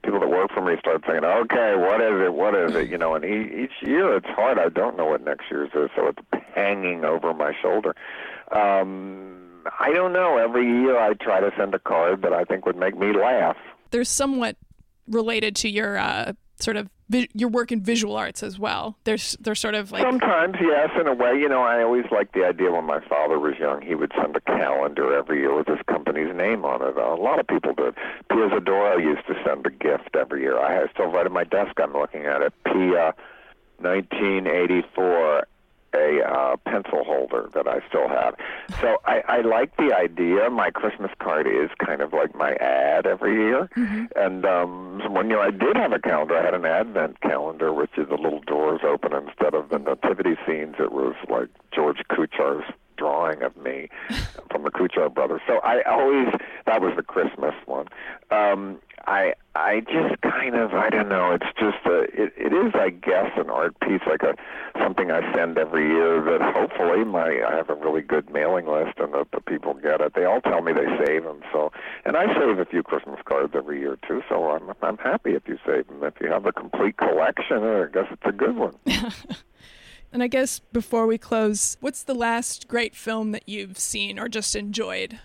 people 0.05 0.19
that 0.19 0.29
work 0.29 0.51
for 0.53 0.61
me 0.61 0.77
start 0.79 1.03
saying, 1.07 1.25
"Okay, 1.25 1.75
what 1.75 1.99
is 2.01 2.21
it? 2.21 2.33
What 2.33 2.55
is 2.55 2.75
it?" 2.75 2.89
You 2.89 2.97
know, 2.97 3.15
and 3.15 3.25
each 3.25 3.81
year 3.81 4.15
it's 4.15 4.27
hard. 4.27 4.59
I 4.59 4.69
don't 4.69 4.95
know 4.95 5.05
what 5.05 5.23
next 5.23 5.49
year's 5.51 5.71
is, 5.73 5.89
so 5.95 6.07
it's 6.07 6.43
hanging 6.53 7.03
over 7.03 7.33
my 7.33 7.53
shoulder. 7.61 7.95
Um, 8.51 9.63
I 9.79 9.91
don't 9.91 10.13
know. 10.13 10.37
Every 10.37 10.65
year 10.65 10.97
I 10.97 11.13
try 11.15 11.39
to 11.39 11.51
send 11.57 11.73
a 11.73 11.79
card 11.79 12.21
that 12.21 12.33
I 12.33 12.43
think 12.43 12.65
would 12.65 12.77
make 12.77 12.97
me 12.97 13.11
laugh. 13.13 13.57
They're 13.91 14.03
somewhat 14.03 14.57
related 15.07 15.55
to 15.57 15.69
your 15.69 15.97
uh, 15.97 16.33
sort 16.59 16.77
of 16.77 16.89
vi- 17.09 17.29
your 17.33 17.49
work 17.49 17.71
in 17.71 17.81
visual 17.81 18.15
arts 18.15 18.43
as 18.43 18.57
well. 18.57 18.97
There's 19.03 19.35
there's 19.39 19.59
sort 19.59 19.75
of 19.75 19.91
like 19.91 20.03
Sometimes, 20.03 20.55
yes, 20.61 20.89
in 20.99 21.07
a 21.07 21.13
way. 21.13 21.33
You 21.33 21.49
know, 21.49 21.61
I 21.61 21.83
always 21.83 22.05
liked 22.11 22.33
the 22.33 22.45
idea 22.45 22.71
when 22.71 22.85
my 22.85 22.99
father 23.07 23.39
was 23.39 23.55
young. 23.59 23.81
He 23.81 23.95
would 23.95 24.11
send 24.19 24.35
a 24.35 24.41
calendar 24.41 25.13
every 25.13 25.39
year 25.39 25.55
with 25.55 25.67
his 25.67 25.79
company's 25.87 26.35
name 26.35 26.65
on 26.65 26.81
it. 26.81 26.97
a 26.97 27.15
lot 27.15 27.39
of 27.39 27.47
people 27.47 27.73
did. 27.73 27.95
Pia 28.29 28.49
used 28.99 29.27
to 29.27 29.35
send 29.45 29.65
a 29.65 29.69
gift 29.69 30.15
every 30.15 30.41
year. 30.41 30.57
I 30.59 30.73
have 30.73 30.89
still 30.93 31.07
right 31.07 31.25
at 31.25 31.31
my 31.31 31.43
desk. 31.43 31.73
I'm 31.81 31.93
looking 31.93 32.25
at 32.25 32.41
it. 32.41 32.53
Pia, 32.65 33.13
1984, 33.79 35.47
a 35.95 36.21
uh, 36.23 36.57
pencil 36.57 37.03
holder 37.03 37.49
that 37.53 37.67
I 37.67 37.79
still 37.87 38.07
have. 38.07 38.35
So 38.81 38.97
I, 39.05 39.23
I 39.27 39.41
like 39.41 39.75
the 39.77 39.95
idea. 39.95 40.49
My 40.49 40.69
Christmas 40.69 41.11
card 41.19 41.47
is 41.47 41.69
kind 41.83 42.01
of 42.01 42.13
like 42.13 42.35
my 42.35 42.53
ad 42.55 43.05
every 43.05 43.35
year. 43.35 43.69
And 44.15 44.45
um, 44.45 45.01
one 45.13 45.29
year 45.29 45.39
I 45.39 45.51
did 45.51 45.75
have 45.75 45.91
a 45.91 45.99
calendar. 45.99 46.37
I 46.37 46.43
had 46.43 46.53
an 46.53 46.65
Advent 46.65 47.21
calendar, 47.21 47.73
which 47.73 47.91
is 47.97 48.07
the 48.09 48.15
little 48.15 48.41
doors 48.41 48.81
open 48.83 49.13
instead 49.13 49.53
of 49.53 49.69
the 49.69 49.79
nativity 49.79 50.35
scenes. 50.45 50.75
It 50.79 50.91
was 50.91 51.15
like 51.29 51.49
George 51.73 52.01
Kuchar's 52.09 52.65
drawing 52.97 53.41
of 53.41 53.55
me 53.57 53.89
from 54.51 54.63
the 54.63 54.71
Kuchar 54.71 55.13
brothers. 55.13 55.41
So 55.47 55.59
I 55.59 55.81
always 55.83 56.27
that 56.65 56.81
was 56.81 56.93
the 56.95 57.03
Christmas 57.03 57.53
one. 57.65 57.87
Um, 58.31 58.79
I 59.07 59.33
I 59.53 59.81
just 59.81 60.21
kind 60.21 60.55
of 60.55 60.73
I 60.73 60.89
don't 60.89 61.09
know. 61.09 61.31
It's 61.31 61.45
just 61.59 61.85
a 61.85 62.01
it, 62.03 62.33
it 62.37 62.53
is 62.53 62.73
I 62.73 62.89
guess 62.89 63.31
an 63.37 63.49
art 63.49 63.79
piece 63.79 64.01
like 64.07 64.23
a 64.23 64.35
something 64.79 65.11
I 65.11 65.33
send 65.33 65.57
every 65.57 65.87
year 65.87 66.21
that 66.21 66.53
hopefully 66.55 67.03
my 67.03 67.41
I 67.47 67.55
have 67.55 67.69
a 67.69 67.75
really 67.75 68.01
good 68.01 68.29
mailing 68.29 68.67
list 68.67 68.97
and 68.97 69.13
that 69.13 69.27
the 69.31 69.41
people 69.41 69.75
get 69.75 70.01
it. 70.01 70.13
They 70.15 70.25
all 70.25 70.41
tell 70.41 70.61
me 70.61 70.73
they 70.73 70.87
save 71.05 71.23
them. 71.23 71.41
So 71.53 71.71
and 72.03 72.17
I 72.17 72.33
save 72.37 72.57
a 72.57 72.65
few 72.65 72.81
Christmas 72.81 73.19
cards 73.25 73.53
every 73.55 73.79
year 73.79 73.97
too. 74.07 74.23
So 74.27 74.51
I'm 74.51 74.73
I'm 74.81 74.97
happy 74.97 75.35
if 75.35 75.47
you 75.47 75.59
save 75.65 75.87
them. 75.87 76.03
If 76.03 76.15
you 76.19 76.31
have 76.31 76.45
a 76.45 76.51
complete 76.51 76.97
collection, 76.97 77.63
eh, 77.63 77.83
I 77.83 77.87
guess 77.93 78.07
it's 78.11 78.25
a 78.25 78.31
good 78.31 78.55
one. 78.55 78.75
and 80.11 80.23
I 80.23 80.27
guess 80.27 80.59
before 80.59 81.05
we 81.05 81.19
close, 81.19 81.77
what's 81.79 82.01
the 82.01 82.15
last 82.15 82.67
great 82.67 82.95
film 82.95 83.33
that 83.33 83.47
you've 83.47 83.77
seen 83.77 84.17
or 84.17 84.27
just 84.27 84.55
enjoyed? 84.55 85.19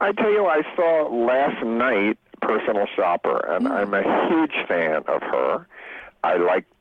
I 0.00 0.12
tell 0.12 0.30
you, 0.30 0.46
I 0.46 0.62
saw 0.76 1.08
last 1.08 1.64
night 1.64 2.18
Personal 2.46 2.86
Shopper, 2.94 3.38
and 3.48 3.66
mm. 3.66 3.70
I'm 3.70 3.94
a 3.94 4.02
huge 4.28 4.66
fan 4.68 5.02
of 5.08 5.22
her. 5.22 5.66
I 6.22 6.36
liked 6.36 6.72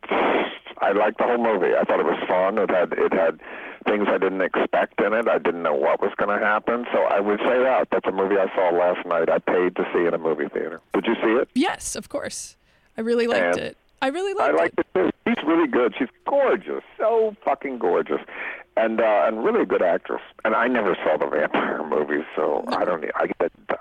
I 0.81 0.91
liked 0.91 1.17
the 1.17 1.25
whole 1.25 1.37
movie. 1.37 1.75
I 1.75 1.83
thought 1.83 1.99
it 1.99 2.05
was 2.05 2.21
fun. 2.27 2.57
It 2.57 2.69
had 2.69 2.93
it 2.93 3.13
had 3.13 3.39
things 3.85 4.07
I 4.07 4.17
didn't 4.17 4.41
expect 4.41 5.01
in 5.01 5.13
it. 5.13 5.27
I 5.27 5.37
didn't 5.37 5.63
know 5.63 5.73
what 5.73 6.01
was 6.01 6.11
going 6.17 6.37
to 6.37 6.43
happen. 6.43 6.85
So 6.93 6.99
I 7.03 7.19
would 7.19 7.39
say 7.39 7.59
that 7.59 7.87
that's 7.91 8.07
a 8.07 8.11
movie 8.11 8.35
I 8.37 8.47
saw 8.55 8.69
last 8.69 9.05
night. 9.05 9.29
I 9.29 9.39
paid 9.39 9.75
to 9.75 9.83
see 9.93 9.99
it 9.99 10.07
in 10.07 10.13
a 10.13 10.17
movie 10.17 10.47
theater. 10.47 10.81
Did 10.93 11.05
you 11.05 11.15
see 11.15 11.33
it? 11.41 11.49
Yes, 11.53 11.95
of 11.95 12.09
course. 12.09 12.55
I 12.97 13.01
really 13.01 13.27
liked 13.27 13.57
and 13.57 13.57
it. 13.57 13.77
I 14.01 14.07
really 14.07 14.33
liked 14.33 14.53
I 14.53 14.57
liked 14.57 14.79
it. 14.79 14.87
it 14.95 15.12
really 15.45 15.67
good. 15.67 15.93
She's 15.97 16.09
gorgeous. 16.25 16.83
So 16.97 17.35
fucking 17.43 17.79
gorgeous 17.79 18.21
and 18.75 18.99
uh, 18.99 19.23
and 19.27 19.43
really 19.43 19.61
a 19.61 19.65
good 19.65 19.81
actress. 19.81 20.21
And 20.45 20.55
I 20.55 20.67
never 20.67 20.95
saw 21.03 21.17
the 21.17 21.27
vampire 21.27 21.83
movies, 21.87 22.25
so 22.35 22.63
I 22.67 22.85
don't. 22.85 23.05
I, 23.15 23.27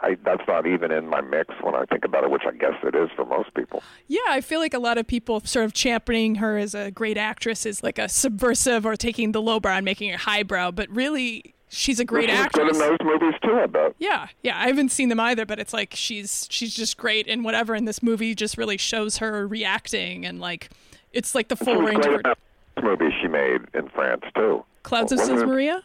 I 0.02 0.16
that's 0.24 0.46
not 0.46 0.66
even 0.66 0.90
in 0.90 1.08
my 1.08 1.20
mix 1.20 1.54
when 1.62 1.74
I 1.74 1.84
think 1.84 2.04
about 2.04 2.24
it, 2.24 2.30
which 2.30 2.42
I 2.46 2.52
guess 2.52 2.74
it 2.82 2.94
is 2.94 3.10
for 3.16 3.24
most 3.24 3.54
people. 3.54 3.82
Yeah, 4.08 4.20
I 4.28 4.40
feel 4.40 4.60
like 4.60 4.74
a 4.74 4.78
lot 4.78 4.98
of 4.98 5.06
people 5.06 5.40
sort 5.40 5.64
of 5.64 5.72
championing 5.72 6.36
her 6.36 6.58
as 6.58 6.74
a 6.74 6.90
great 6.90 7.16
actress 7.16 7.64
is 7.64 7.82
like 7.82 7.98
a 7.98 8.08
subversive 8.08 8.84
or 8.84 8.96
taking 8.96 9.32
the 9.32 9.40
lowbrow 9.40 9.76
and 9.76 9.84
making 9.84 10.10
it 10.10 10.20
highbrow, 10.20 10.70
but 10.70 10.88
really. 10.90 11.54
She's 11.74 11.98
a 11.98 12.04
great 12.04 12.28
she's 12.28 12.38
actress. 12.38 12.72
Good 12.72 12.74
in 12.74 12.78
those 12.80 12.98
movies 13.02 13.32
too, 13.42 13.54
I 13.54 13.64
bet. 13.64 13.94
Yeah, 13.98 14.26
yeah. 14.42 14.60
I 14.60 14.66
haven't 14.66 14.90
seen 14.90 15.08
them 15.08 15.18
either, 15.18 15.46
but 15.46 15.58
it's 15.58 15.72
like 15.72 15.94
she's 15.96 16.46
she's 16.50 16.74
just 16.74 16.98
great 16.98 17.26
in 17.26 17.42
whatever. 17.44 17.72
And 17.72 17.88
this 17.88 18.02
movie 18.02 18.34
just 18.34 18.58
really 18.58 18.76
shows 18.76 19.16
her 19.16 19.48
reacting 19.48 20.26
and 20.26 20.38
like 20.38 20.68
it's 21.12 21.34
like 21.34 21.48
the 21.48 21.56
full 21.56 21.80
range 21.82 22.04
of 22.06 22.20
her. 22.24 22.34
Movie 22.82 23.10
she 23.20 23.28
made 23.28 23.60
in 23.74 23.88
France 23.90 24.22
too. 24.34 24.64
Clouds 24.82 25.12
of 25.12 25.20
Sils 25.20 25.44
Maria? 25.44 25.82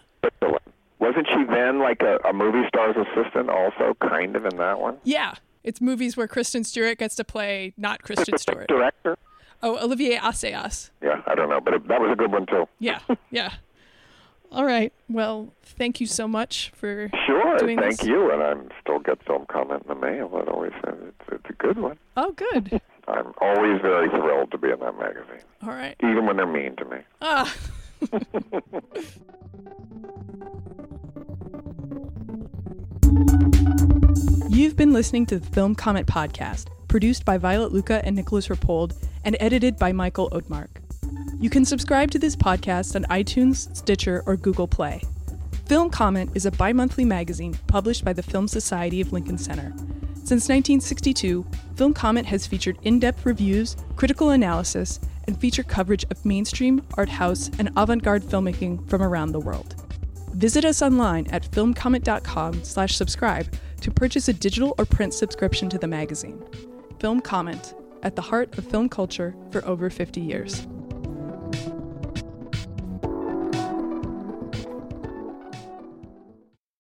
Wasn't 1.00 1.28
she 1.28 1.44
then 1.44 1.80
like 1.80 2.02
a, 2.02 2.18
a 2.28 2.34
movie 2.34 2.68
star's 2.68 2.96
assistant 2.96 3.50
also, 3.50 3.96
kind 4.02 4.36
of 4.36 4.46
in 4.46 4.58
that 4.58 4.80
one? 4.80 4.98
Yeah. 5.04 5.36
It's 5.64 5.82
movies 5.82 6.16
where 6.16 6.28
Kristen 6.28 6.64
Stewart 6.64 6.98
gets 6.98 7.16
to 7.16 7.24
play 7.24 7.74
not 7.78 8.02
Kristen 8.02 8.38
Stewart. 8.38 8.68
Director? 8.68 9.18
Oh, 9.62 9.78
Olivier 9.84 10.18
Assayas. 10.18 10.92
Yeah, 11.02 11.22
I 11.26 11.36
don't 11.36 11.50
know, 11.50 11.60
but 11.60 11.74
it, 11.74 11.88
that 11.88 12.00
was 12.00 12.12
a 12.12 12.16
good 12.16 12.32
one 12.32 12.46
too. 12.46 12.68
yeah, 12.80 13.00
yeah. 13.32 13.54
All 14.52 14.66
right. 14.66 14.94
Well, 15.10 15.54
thank 15.64 16.00
you 16.00 16.08
so 16.08 16.28
much 16.28 16.72
for 16.74 17.10
sure. 17.26 17.60
Thank 17.60 17.82
this. 17.82 18.04
you, 18.06 18.32
and 18.32 18.42
I'm 18.42 18.70
still 18.82 19.00
get 19.00 19.20
some 19.28 19.46
comment 19.48 19.84
in 19.84 19.90
the 19.90 19.96
mail. 19.96 20.30
It 20.38 20.48
always 20.48 20.72
uh, 20.86 20.94
it's, 21.08 21.34
it's 21.34 21.50
a 21.50 21.54
good 21.54 21.78
one. 21.78 21.98
Oh, 22.16 22.32
good. 22.32 22.80
I'm 23.08 23.32
always 23.40 23.80
very 23.82 24.10
thrilled 24.10 24.52
to 24.52 24.58
be 24.58 24.70
in 24.70 24.80
that 24.80 25.00
magazine. 25.00 25.42
All 25.64 25.70
right. 25.70 25.96
Even 26.04 26.26
when 26.26 26.36
they're 26.36 26.46
mean 26.46 26.76
to 26.76 26.86
me. 26.86 26.98
Ah. 27.22 27.56
You've 34.50 34.76
been 34.76 34.92
listening 34.92 35.26
to 35.28 35.40
the 35.40 35.50
Film 35.52 35.74
Comment 35.74 36.06
Podcast, 36.06 36.68
produced 36.90 37.24
by 37.24 37.38
Violet 37.38 37.72
Lucca 37.72 38.06
and 38.06 38.16
Nicholas 38.16 38.50
Rapold, 38.50 38.94
and 39.24 39.38
edited 39.40 39.78
by 39.78 39.94
Michael 39.94 40.30
Odemark. 40.32 40.68
You 41.40 41.50
can 41.50 41.64
subscribe 41.64 42.12
to 42.12 42.20
this 42.20 42.36
podcast 42.36 42.96
on 42.96 43.04
iTunes, 43.06 43.74
Stitcher, 43.76 44.24
or 44.26 44.36
Google 44.36 44.68
Play. 44.68 45.02
Film 45.68 45.90
Comment 45.90 46.30
is 46.34 46.46
a 46.46 46.52
bi 46.52 46.74
monthly 46.74 47.06
magazine 47.06 47.58
published 47.68 48.04
by 48.04 48.14
the 48.14 48.24
Film 48.24 48.48
Society 48.48 49.00
of 49.00 49.14
Lincoln 49.14 49.38
Center. 49.38 49.74
Since 50.28 50.50
1962, 50.50 51.46
Film 51.78 51.94
Comment 51.94 52.28
has 52.28 52.46
featured 52.46 52.78
in 52.82 53.00
depth 53.00 53.26
reviews, 53.26 53.78
critical 53.96 54.32
analysis, 54.32 55.00
and 55.26 55.40
feature 55.40 55.64
coverage 55.64 56.04
of 56.12 56.26
mainstream, 56.26 56.86
art 56.96 57.08
house, 57.08 57.50
and 57.60 57.70
avant 57.78 58.04
garde 58.04 58.24
filmmaking 58.24 58.90
from 58.90 59.02
around 59.02 59.32
the 59.32 59.40
world. 59.40 59.82
Visit 60.34 60.66
us 60.66 60.82
online 60.82 61.28
at 61.28 61.50
filmcomment.com 61.50 62.62
slash 62.66 62.98
subscribe 62.98 63.48
to 63.80 63.90
purchase 63.90 64.28
a 64.28 64.34
digital 64.34 64.76
or 64.78 64.84
print 64.84 65.14
subscription 65.14 65.70
to 65.70 65.78
the 65.78 65.88
magazine. 65.88 66.44
Film 67.00 67.22
Comment, 67.22 67.74
at 68.04 68.18
the 68.18 68.22
heart 68.22 68.58
of 68.58 68.70
film 68.70 68.90
culture 68.90 69.34
for 69.50 69.64
over 69.66 69.90
50 69.90 70.20
years. 70.20 70.68